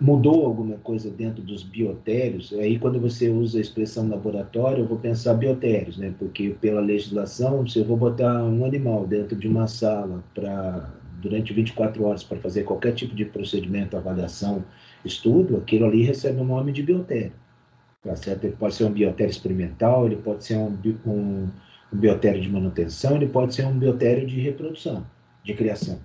mudou 0.00 0.44
alguma 0.44 0.76
coisa 0.78 1.08
dentro 1.08 1.40
dos 1.42 1.62
biotérios? 1.62 2.52
Aí, 2.52 2.78
quando 2.78 3.00
você 3.00 3.28
usa 3.28 3.58
a 3.58 3.60
expressão 3.60 4.08
laboratório, 4.08 4.82
eu 4.82 4.88
vou 4.88 4.98
pensar 4.98 5.34
biotérios, 5.34 5.96
né? 5.96 6.12
Porque, 6.18 6.50
pela 6.60 6.80
legislação, 6.80 7.66
se 7.66 7.78
eu 7.78 7.84
vou 7.84 7.96
botar 7.96 8.42
um 8.44 8.64
animal 8.64 9.06
dentro 9.06 9.36
de 9.36 9.46
uma 9.46 9.68
sala 9.68 10.22
para 10.34 10.90
durante 11.28 11.52
24 11.52 12.04
horas 12.04 12.22
para 12.22 12.38
fazer 12.38 12.62
qualquer 12.62 12.94
tipo 12.94 13.14
de 13.14 13.24
procedimento, 13.24 13.96
avaliação, 13.96 14.64
estudo, 15.04 15.56
aquilo 15.56 15.86
ali 15.86 16.02
recebe 16.02 16.40
o 16.40 16.44
nome 16.44 16.70
de 16.70 16.82
biotério. 16.82 17.32
Tá 18.02 18.14
certo? 18.14 18.44
Ele 18.44 18.56
pode 18.56 18.74
ser 18.74 18.84
um 18.84 18.92
biotério 18.92 19.30
experimental, 19.30 20.06
ele 20.06 20.16
pode 20.16 20.44
ser 20.44 20.56
um, 20.56 20.78
um 21.06 21.48
um 21.94 21.98
biotério 21.98 22.40
de 22.40 22.50
manutenção, 22.50 23.16
ele 23.16 23.28
pode 23.28 23.54
ser 23.54 23.66
um 23.66 23.78
biotério 23.78 24.26
de 24.26 24.40
reprodução, 24.40 25.06
de 25.44 25.54
criação. 25.54 26.00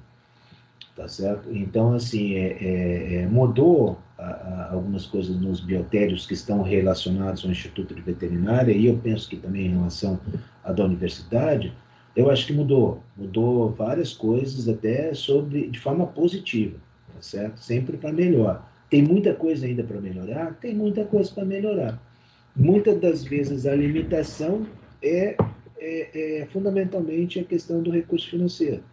Tá 0.95 1.07
certo? 1.07 1.49
Então, 1.51 1.93
assim, 1.93 2.33
é, 2.33 2.57
é, 2.61 3.15
é 3.15 3.27
mudou 3.27 3.97
a, 4.17 4.23
a, 4.23 4.73
algumas 4.73 5.05
coisas 5.05 5.39
nos 5.39 5.61
biotérios 5.61 6.25
que 6.25 6.33
estão 6.33 6.61
relacionados 6.61 7.43
ao 7.43 7.51
Instituto 7.51 7.95
de 7.95 8.01
Veterinária, 8.01 8.73
e 8.73 8.85
eu 8.85 8.97
penso 8.97 9.29
que 9.29 9.37
também 9.37 9.67
em 9.67 9.77
relação 9.77 10.19
à 10.63 10.71
da 10.71 10.83
universidade, 10.83 11.73
eu 12.15 12.29
acho 12.29 12.47
que 12.47 12.53
mudou. 12.53 13.01
Mudou 13.17 13.69
várias 13.71 14.13
coisas, 14.13 14.67
até 14.67 15.13
sobre 15.13 15.67
de 15.67 15.79
forma 15.79 16.07
positiva, 16.07 16.77
tá 17.13 17.21
certo? 17.21 17.59
Sempre 17.59 17.97
para 17.97 18.11
melhor. 18.11 18.65
Tem 18.89 19.03
muita 19.03 19.33
coisa 19.33 19.65
ainda 19.65 19.83
para 19.83 20.01
melhorar? 20.01 20.55
Tem 20.55 20.73
muita 20.73 21.05
coisa 21.05 21.31
para 21.31 21.45
melhorar. 21.45 22.01
Muitas 22.55 22.99
das 22.99 23.23
vezes 23.23 23.65
a 23.65 23.75
limitação 23.75 24.65
é 25.01 25.35
é, 25.79 26.41
é 26.41 26.45
fundamentalmente 26.47 27.39
a 27.39 27.43
questão 27.43 27.81
do 27.81 27.89
recurso 27.89 28.29
financeiro, 28.29 28.83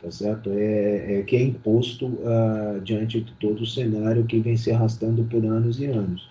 tá 0.00 0.10
certo? 0.10 0.50
É, 0.52 1.18
é 1.18 1.22
que 1.22 1.36
é 1.36 1.42
imposto 1.42 2.06
uh, 2.06 2.80
diante 2.82 3.20
de 3.20 3.32
todo 3.34 3.62
o 3.62 3.66
cenário 3.66 4.24
que 4.24 4.38
vem 4.40 4.56
se 4.56 4.70
arrastando 4.70 5.24
por 5.24 5.44
anos 5.44 5.80
e 5.80 5.86
anos. 5.86 6.30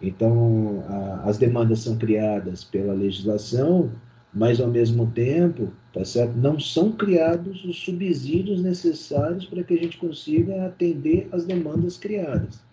Então, 0.00 0.78
uh, 0.78 1.20
as 1.24 1.38
demandas 1.38 1.80
são 1.80 1.96
criadas 1.96 2.64
pela 2.64 2.92
legislação, 2.92 3.90
mas 4.32 4.60
ao 4.60 4.68
mesmo 4.68 5.10
tempo, 5.10 5.70
tá 5.92 6.04
certo? 6.04 6.34
Não 6.36 6.58
são 6.58 6.92
criados 6.92 7.64
os 7.64 7.84
subsídios 7.84 8.62
necessários 8.62 9.44
para 9.44 9.62
que 9.62 9.74
a 9.74 9.82
gente 9.82 9.98
consiga 9.98 10.66
atender 10.66 11.28
as 11.32 11.44
demandas 11.44 11.98
criadas. 11.98 12.64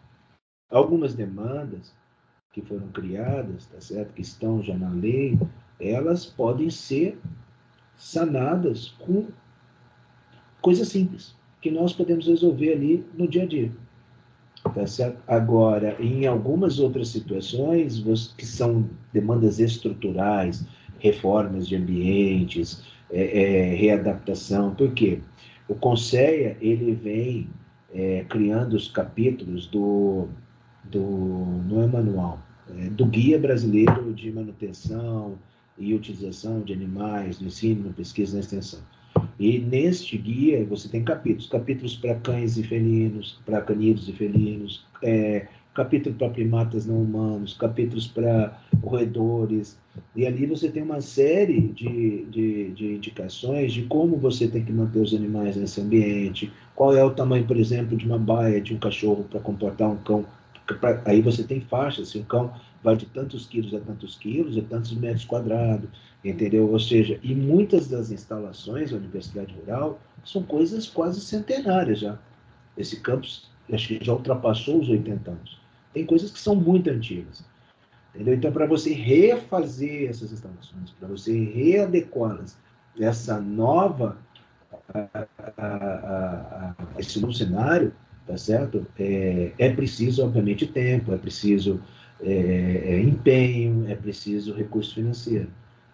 Algumas 0.69 1.13
demandas 1.13 1.93
que 2.53 2.61
foram 2.61 2.87
criadas, 2.89 3.65
tá 3.65 3.81
certo? 3.81 4.13
Que 4.13 4.21
estão 4.21 4.63
já 4.63 4.77
na 4.77 4.89
lei, 4.89 5.37
elas 5.79 6.25
podem 6.25 6.69
ser 6.69 7.19
sanadas 7.97 8.89
com 8.99 9.27
coisas 10.61 10.87
simples 10.87 11.35
que 11.61 11.69
nós 11.69 11.91
podemos 11.91 12.27
resolver 12.27 12.73
ali 12.73 13.05
no 13.17 13.27
dia 13.27 13.43
a 13.43 13.45
dia. 13.45 13.71
Tá 14.73 14.85
certo? 14.85 15.21
Agora, 15.27 15.95
em 16.01 16.25
algumas 16.25 16.79
outras 16.79 17.09
situações, 17.09 18.01
que 18.37 18.45
são 18.45 18.89
demandas 19.11 19.59
estruturais, 19.59 20.65
reformas 20.99 21.67
de 21.67 21.75
ambientes, 21.75 22.83
é, 23.11 23.41
é, 23.41 23.75
readaptação, 23.75 24.75
por 24.75 24.91
quê? 24.93 25.19
O 25.67 25.75
Conceia, 25.75 26.57
ele 26.61 26.93
vem 26.93 27.49
é, 27.93 28.25
criando 28.29 28.73
os 28.73 28.87
capítulos 28.87 29.67
do, 29.67 30.27
do, 30.83 31.61
não 31.67 31.83
é 31.83 31.87
manual, 31.87 32.39
é, 32.77 32.89
do 32.89 33.05
Guia 33.05 33.39
Brasileiro 33.39 34.13
de 34.13 34.31
Manutenção, 34.31 35.37
e 35.79 35.93
utilização 35.93 36.61
de 36.61 36.73
animais 36.73 37.39
no 37.39 37.47
ensino, 37.47 37.87
na 37.87 37.93
pesquisa 37.93 38.33
e 38.33 38.33
na 38.35 38.39
extensão. 38.41 38.81
E 39.39 39.57
neste 39.57 40.17
guia 40.17 40.65
você 40.65 40.89
tem 40.89 41.03
capítulos, 41.03 41.47
capítulos 41.47 41.95
para 41.95 42.15
cães 42.15 42.57
e 42.57 42.63
felinos, 42.63 43.39
para 43.45 43.61
caninos 43.61 44.07
e 44.09 44.13
felinos, 44.13 44.85
é, 45.01 45.47
capítulo 45.79 46.13
para 46.15 46.29
primatas 46.29 46.85
não 46.85 47.01
humanos, 47.01 47.53
capítulos 47.53 48.05
para 48.05 48.59
roedores. 48.83 49.79
E 50.13 50.27
ali 50.27 50.45
você 50.45 50.69
tem 50.69 50.83
uma 50.83 50.99
série 50.99 51.69
de, 51.69 52.25
de, 52.25 52.71
de, 52.71 52.95
indicações 52.95 53.71
de 53.71 53.83
como 53.83 54.17
você 54.17 54.49
tem 54.49 54.65
que 54.65 54.73
manter 54.73 54.99
os 54.99 55.13
animais 55.13 55.55
nesse 55.55 55.79
ambiente, 55.79 56.51
qual 56.75 56.93
é 56.93 57.01
o 57.01 57.11
tamanho, 57.11 57.47
por 57.47 57.55
exemplo, 57.55 57.95
de 57.95 58.05
uma 58.05 58.17
baia 58.17 58.59
de 58.59 58.73
um 58.73 58.77
cachorro 58.77 59.23
para 59.29 59.39
comportar 59.39 59.89
um 59.89 59.95
cão. 59.95 60.25
Aí 61.05 61.21
você 61.21 61.43
tem 61.43 61.61
faixas, 61.61 62.09
se 62.09 62.17
o 62.17 62.25
cão 62.25 62.53
vai 62.83 62.97
de 62.97 63.05
tantos 63.05 63.45
quilos 63.45 63.73
a 63.73 63.79
tantos 63.79 64.17
quilos, 64.17 64.57
a 64.57 64.61
tantos 64.61 64.93
metros 64.93 65.23
quadrados, 65.23 65.89
entendeu? 66.25 66.69
Ou 66.69 66.79
seja, 66.79 67.17
e 67.23 67.33
muitas 67.33 67.87
das 67.87 68.11
instalações 68.11 68.91
da 68.91 68.97
Universidade 68.97 69.55
Rural 69.61 69.97
são 70.25 70.43
coisas 70.43 70.87
quase 70.87 71.21
centenárias 71.21 71.99
já. 71.99 72.19
Esse 72.77 72.99
campus, 72.99 73.49
acho 73.71 73.87
que 73.87 74.03
já 74.03 74.11
ultrapassou 74.11 74.81
os 74.81 74.89
80 74.89 75.31
anos. 75.31 75.58
Tem 75.93 76.05
coisas 76.05 76.31
que 76.31 76.39
são 76.39 76.55
muito 76.55 76.89
antigas. 76.89 77.43
Entendeu? 78.13 78.33
Então, 78.33 78.51
para 78.51 78.65
você 78.65 78.93
refazer 78.93 80.09
essas 80.09 80.31
instalações, 80.31 80.91
para 80.91 81.07
você 81.07 81.37
readequá-las 81.45 82.57
essa 82.99 83.39
nova, 83.39 84.17
a, 85.57 86.75
esse 86.97 87.19
novo 87.19 87.33
cenário, 87.33 87.93
tá 88.25 88.37
certo? 88.37 88.85
É, 88.97 89.53
é 89.57 89.73
preciso, 89.73 90.23
obviamente, 90.23 90.67
tempo, 90.67 91.13
é 91.13 91.17
preciso 91.17 91.81
é, 92.21 92.31
é 92.31 93.01
empenho, 93.01 93.89
é 93.89 93.95
preciso 93.95 94.53
recurso 94.53 94.95
financeiro, 94.95 95.49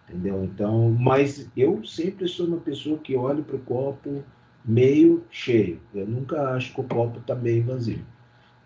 entendeu? 0.08 0.44
Então, 0.44 0.90
mas 0.90 1.48
eu 1.56 1.84
sempre 1.84 2.26
sou 2.26 2.46
uma 2.46 2.58
pessoa 2.58 2.98
que 2.98 3.14
olha 3.14 3.42
para 3.42 3.56
o 3.56 3.60
copo 3.60 4.24
meio 4.64 5.24
cheio. 5.30 5.80
Eu 5.94 6.06
nunca 6.06 6.54
acho 6.54 6.74
que 6.74 6.80
o 6.80 6.84
copo 6.84 7.18
está 7.20 7.34
meio 7.34 7.62
vazio, 7.64 8.04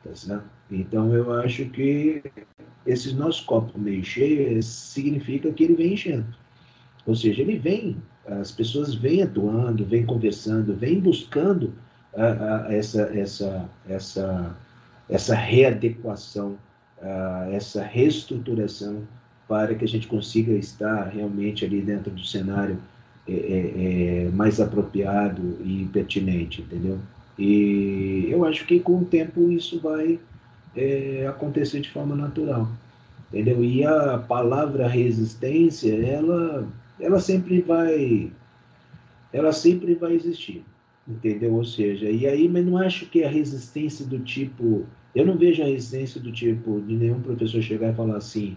tá 0.02 0.14
certo? 0.14 0.59
Então, 0.70 1.14
eu 1.14 1.32
acho 1.32 1.64
que 1.66 2.22
esse 2.86 3.14
nosso 3.14 3.44
copo 3.44 3.78
meio 3.78 4.04
cheio 4.04 4.62
significa 4.62 5.52
que 5.52 5.64
ele 5.64 5.74
vem 5.74 5.94
enchendo. 5.94 6.26
Ou 7.06 7.14
seja, 7.14 7.42
ele 7.42 7.58
vem, 7.58 7.96
as 8.26 8.52
pessoas 8.52 8.94
vêm 8.94 9.22
atuando, 9.22 9.84
vêm 9.84 10.06
conversando, 10.06 10.74
vêm 10.74 11.00
buscando 11.00 11.72
a, 12.14 12.66
a, 12.66 12.74
essa, 12.74 13.02
essa, 13.16 13.68
essa, 13.88 14.56
essa 15.08 15.34
readequação 15.34 16.56
uh, 17.00 17.52
essa 17.52 17.82
reestruturação 17.82 19.02
para 19.48 19.74
que 19.74 19.84
a 19.84 19.88
gente 19.88 20.06
consiga 20.06 20.52
estar 20.52 21.08
realmente 21.08 21.64
ali 21.64 21.80
dentro 21.80 22.10
do 22.10 22.24
cenário 22.24 22.78
é, 23.28 23.32
é, 23.32 24.24
é, 24.26 24.30
mais 24.30 24.60
apropriado 24.60 25.58
e 25.64 25.88
pertinente, 25.92 26.62
entendeu? 26.62 26.98
E 27.38 28.28
eu 28.30 28.44
acho 28.44 28.66
que 28.66 28.78
com 28.80 28.98
o 28.98 29.04
tempo 29.04 29.50
isso 29.50 29.80
vai 29.80 30.18
é, 30.76 31.26
acontecer 31.28 31.80
de 31.80 31.90
forma 31.90 32.14
natural, 32.14 32.68
entendeu? 33.28 33.64
E 33.64 33.84
a 33.84 34.18
palavra 34.18 34.88
resistência, 34.88 35.94
ela, 35.94 36.66
ela 36.98 37.20
sempre 37.20 37.60
vai, 37.60 38.30
ela 39.32 39.52
sempre 39.52 39.94
vai 39.94 40.14
existir, 40.14 40.64
entendeu? 41.06 41.54
Ou 41.54 41.64
seja, 41.64 42.08
e 42.10 42.26
aí, 42.26 42.48
mas 42.48 42.64
não 42.64 42.78
acho 42.78 43.06
que 43.06 43.24
a 43.24 43.28
resistência 43.28 44.06
do 44.06 44.18
tipo 44.20 44.86
eu 45.14 45.26
não 45.26 45.36
vejo 45.36 45.62
a 45.62 45.66
resistência 45.66 46.20
do 46.20 46.30
tipo 46.30 46.80
de 46.82 46.94
nenhum 46.94 47.20
professor 47.20 47.60
chegar 47.62 47.92
e 47.92 47.96
falar 47.96 48.16
assim: 48.16 48.56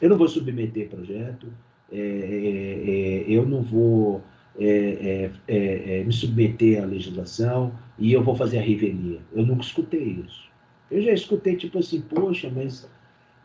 eu 0.00 0.10
não 0.10 0.18
vou 0.18 0.28
submeter 0.28 0.88
projeto, 0.88 1.46
é, 1.90 1.98
é, 1.98 2.00
é 2.00 3.24
eu 3.28 3.46
não 3.46 3.62
vou 3.62 4.22
é, 4.58 5.30
é, 5.48 6.04
me 6.04 6.12
submeter 6.12 6.82
à 6.82 6.86
legislação 6.86 7.72
e 7.98 8.12
eu 8.12 8.22
vou 8.22 8.36
fazer 8.36 8.58
a 8.58 8.62
revelia. 8.62 9.20
Eu 9.34 9.46
nunca 9.46 9.62
escutei 9.62 10.22
isso. 10.24 10.45
Eu 10.90 11.02
já 11.02 11.12
escutei 11.12 11.56
tipo 11.56 11.78
assim: 11.78 12.00
poxa, 12.00 12.50
mas 12.54 12.88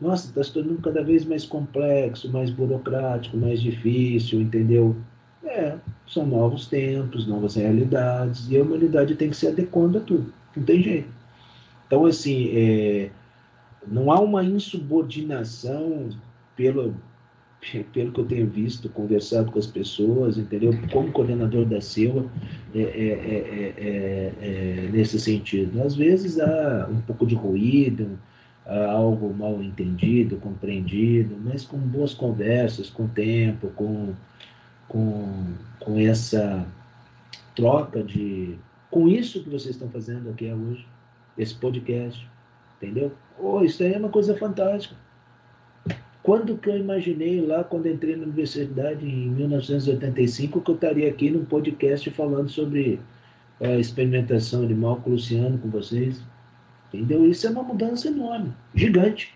nossa, 0.02 0.28
está 0.28 0.44
se 0.44 0.52
tornando 0.52 0.82
cada 0.82 1.04
vez 1.04 1.24
mais 1.26 1.46
complexo, 1.46 2.32
mais 2.32 2.50
burocrático, 2.50 3.38
mais 3.38 3.62
difícil, 3.62 4.42
entendeu? 4.42 4.96
É, 5.44 5.78
são 6.08 6.26
novos 6.26 6.68
tempos, 6.68 7.28
novas 7.28 7.56
realidades, 7.56 8.50
e 8.50 8.58
a 8.58 8.64
humanidade 8.64 9.16
tem 9.16 9.30
que 9.30 9.36
se 9.36 9.48
adequando 9.48 10.00
a 10.00 10.02
tudo. 10.02 10.34
Não 10.56 10.64
tem 10.64 10.82
jeito. 10.82 11.10
Então, 11.86 12.06
assim, 12.06 12.50
é, 12.56 13.12
não 13.88 14.12
há 14.12 14.20
uma 14.20 14.44
insubordinação 14.44 16.10
pelo, 16.56 16.96
pelo 17.94 18.12
que 18.12 18.20
eu 18.20 18.26
tenho 18.26 18.48
visto, 18.48 18.90
conversado 18.90 19.52
com 19.52 19.60
as 19.60 19.68
pessoas, 19.68 20.38
entendeu? 20.38 20.74
Como 20.92 21.12
coordenador 21.12 21.66
da 21.66 21.80
SEUA, 21.80 22.26
é, 22.74 22.82
é, 22.82 24.34
é, 24.42 24.90
nesse 24.92 25.20
sentido. 25.20 25.82
Às 25.84 25.96
vezes 25.96 26.40
há 26.40 26.90
um 26.92 27.00
pouco 27.02 27.26
de 27.26 27.36
ruído, 27.36 28.18
há 28.66 28.92
algo 28.92 29.32
mal 29.32 29.62
entendido, 29.62 30.38
compreendido, 30.38 31.38
mas 31.44 31.64
com 31.64 31.78
boas 31.78 32.16
conversas, 32.16 32.90
com 32.90 33.08
tempo, 33.08 33.70
com, 33.76 34.16
com, 34.88 35.54
com 35.80 36.00
essa 36.00 36.66
troca 37.56 38.04
de. 38.04 38.58
com 38.90 39.08
isso 39.08 39.44
que 39.44 39.50
vocês 39.50 39.76
estão 39.76 39.90
fazendo 39.90 40.32
aqui 40.32 40.52
hoje 40.52 40.86
esse 41.38 41.54
podcast, 41.54 42.28
entendeu? 42.78 43.12
Oh, 43.40 43.62
isso 43.62 43.84
aí 43.84 43.94
é 43.94 43.98
uma 43.98 44.10
coisa 44.10 44.36
fantástica. 44.36 44.96
Quando 46.24 46.58
que 46.58 46.70
eu 46.70 46.78
imaginei 46.78 47.42
lá, 47.42 47.64
quando 47.64 47.88
entrei 47.88 48.16
na 48.16 48.24
universidade 48.24 49.06
em 49.06 49.30
1985, 49.30 50.62
que 50.62 50.70
eu 50.70 50.76
estaria 50.76 51.10
aqui 51.10 51.32
num 51.32 51.46
podcast 51.46 52.10
falando 52.12 52.50
sobre 52.50 53.00
a 53.60 53.78
experimentação 53.78 54.64
animal 54.64 54.98
com 54.98 55.10
o 55.10 55.14
Luciano, 55.14 55.58
com 55.58 55.70
vocês? 55.70 56.22
Entendeu? 56.94 57.28
Isso 57.28 57.48
é 57.48 57.50
uma 57.50 57.64
mudança 57.64 58.08
enorme, 58.08 58.54
gigante. 58.76 59.34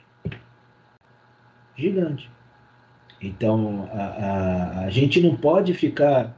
Gigante. 1.76 2.30
Então, 3.22 3.90
a, 3.92 4.04
a, 4.04 4.80
a 4.86 4.90
gente 4.90 5.22
não 5.22 5.36
pode 5.36 5.74
ficar 5.74 6.38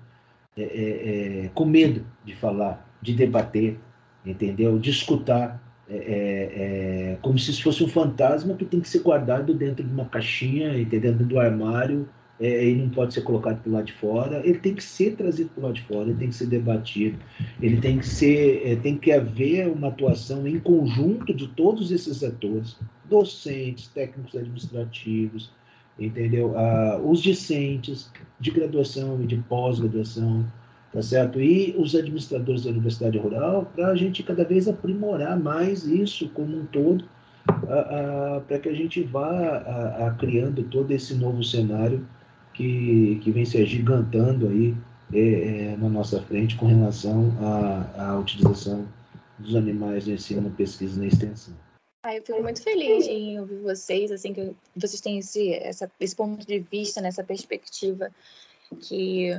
é, 0.56 0.62
é, 0.62 1.46
é, 1.46 1.50
com 1.50 1.66
medo 1.66 2.06
de 2.24 2.36
falar, 2.36 2.88
de 3.02 3.14
debater, 3.14 3.78
entendeu? 4.26 4.80
De 4.80 4.90
escutar, 4.90 5.62
é, 5.90 5.96
é, 5.96 7.12
é, 7.14 7.18
como 7.22 7.40
se 7.40 7.52
isso 7.52 7.64
fosse 7.64 7.84
um 7.84 7.88
fantasma 7.88 8.56
que 8.56 8.66
tem 8.66 8.80
que 8.80 8.90
ser 8.90 9.00
guardado 9.00 9.54
dentro 9.54 9.84
de 9.84 9.92
uma 9.92 10.06
caixinha? 10.06 10.74
Dentro 10.86 11.26
do 11.26 11.40
armário, 11.40 12.08
é, 12.40 12.70
e 12.70 12.76
não 12.76 12.90
pode 12.90 13.14
ser 13.14 13.22
colocado 13.22 13.62
para 13.62 13.72
lado 13.72 13.86
de 13.86 13.94
fora. 13.94 14.42
Ele 14.46 14.60
tem 14.60 14.76
que 14.76 14.84
ser 14.84 15.16
trazido 15.16 15.50
para 15.50 15.64
lado 15.64 15.76
de 15.76 15.82
fora, 15.84 16.10
ele 16.10 16.20
tem 16.20 16.30
que 16.30 16.36
ser 16.36 16.48
debatido, 16.48 17.18
ele 17.62 17.80
tem 17.80 18.00
que 18.00 18.06
ser, 18.06 18.62
é, 18.66 18.76
tem 18.76 18.98
que 18.98 19.12
haver 19.12 19.68
uma 19.68 19.88
atuação 19.88 20.48
em 20.48 20.60
conjunto 20.60 21.34
de 21.34 21.48
todos 21.50 21.92
esses 21.92 22.24
atores, 22.24 22.78
docentes, 23.10 23.88
técnicos 23.88 24.36
administrativos, 24.36 25.52
entendeu? 25.98 26.58
Ah, 26.58 27.02
os 27.04 27.22
discentes 27.22 28.12
de 28.40 28.52
graduação 28.52 29.22
e 29.24 29.26
de 29.26 29.38
pós-graduação, 29.38 30.46
tá 30.92 31.02
certo? 31.02 31.40
E 31.40 31.76
os 31.78 31.96
administradores 31.96 32.64
da 32.64 32.72
Universidade 32.72 33.18
Rural, 33.18 33.72
para 33.76 33.88
a 33.88 33.96
gente 33.96 34.24
cada 34.24 34.44
vez 34.44 34.68
aprimorar 34.68 35.40
mais 35.40 35.86
isso 35.86 36.30
como 36.30 36.58
um 36.58 36.66
todo, 36.66 37.04
para 38.48 38.60
que 38.60 38.70
a 38.70 38.74
gente 38.74 39.04
vá 39.04 39.30
a, 39.30 40.08
a, 40.08 40.12
criando 40.12 40.64
todo 40.64 40.92
esse 40.92 41.16
novo 41.16 41.44
cenário 41.44 42.06
que, 42.54 43.20
que 43.24 43.32
vem 43.32 43.46
se 43.46 43.62
agigantando 43.62 44.48
aí 44.48 44.76
é, 45.14 45.20
é, 45.20 45.78
na 45.78 45.88
nossa 45.88 46.22
frente 46.22 46.58
com 46.58 46.66
relação 46.66 47.32
à, 47.40 48.10
à 48.10 48.20
utilização 48.20 48.88
dos 49.40 49.56
animais 49.56 50.08
no 50.08 50.14
ensino, 50.14 50.50
pesquisa 50.52 50.98
e 50.98 51.00
na 51.00 51.08
extensão. 51.08 51.54
Ah, 52.04 52.16
eu 52.16 52.24
fico 52.24 52.42
muito 52.42 52.64
feliz 52.64 53.06
em 53.08 53.40
ouvir 53.40 53.60
vocês, 53.60 54.12
assim, 54.12 54.34
que 54.34 54.54
vocês 54.76 55.02
têm 55.02 55.20
esse, 55.20 55.54
essa, 55.54 55.92
esse 56.00 56.16
ponto 56.16 56.46
de 56.46 56.60
vista, 56.60 57.02
nessa 57.02 57.24
perspectiva 57.24 58.10
que 58.82 59.32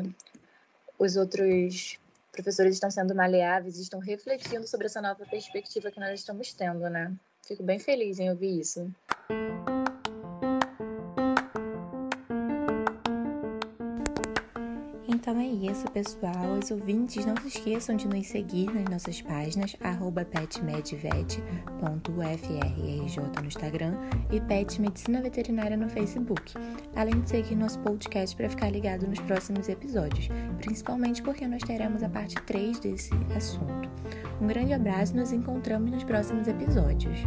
os 0.99 1.17
outros 1.17 1.99
professores 2.33 2.75
estão 2.75 2.91
sendo 2.91 3.15
maleáveis 3.15 3.79
e 3.79 3.83
estão 3.83 4.01
refletindo 4.01 4.67
sobre 4.67 4.87
essa 4.87 5.01
nova 5.01 5.25
perspectiva 5.27 5.91
que 5.91 6.01
nós 6.01 6.21
estamos 6.21 6.53
tendo, 6.53 6.89
né? 6.89 7.13
Fico 7.47 7.63
bem 7.63 7.79
feliz 7.79 8.19
em 8.19 8.31
ouvir 8.31 8.61
isso. 8.61 8.91
Então 15.29 15.43
é 15.43 15.47
isso, 15.47 15.85
pessoal. 15.91 16.53
Os 16.59 16.71
ouvintes, 16.71 17.27
não 17.27 17.37
se 17.37 17.49
esqueçam 17.49 17.97
de 17.97 18.09
nos 18.09 18.29
seguir 18.29 18.73
nas 18.73 18.85
nossas 18.85 19.21
páginas, 19.21 19.77
petmedvet.ufrrj 20.33 23.21
no 23.39 23.47
Instagram 23.47 23.93
e 24.33 24.41
Pet 24.41 24.81
Medicina 24.81 25.21
Veterinária 25.21 25.77
no 25.77 25.91
Facebook. 25.91 26.55
Além 26.97 27.21
de 27.21 27.29
seguir 27.29 27.57
nosso 27.57 27.79
podcast 27.81 28.35
para 28.35 28.49
ficar 28.49 28.71
ligado 28.71 29.07
nos 29.07 29.21
próximos 29.21 29.69
episódios, 29.69 30.31
principalmente 30.57 31.23
porque 31.23 31.47
nós 31.47 31.63
teremos 31.63 32.03
a 32.03 32.09
parte 32.09 32.35
3 32.47 32.81
desse 32.81 33.11
assunto. 33.37 33.87
Um 34.41 34.47
grande 34.47 34.73
abraço 34.73 35.13
e 35.13 35.17
nos 35.17 35.31
encontramos 35.31 35.91
nos 35.91 36.05
próximos 36.05 36.49
episódios. 36.49 37.19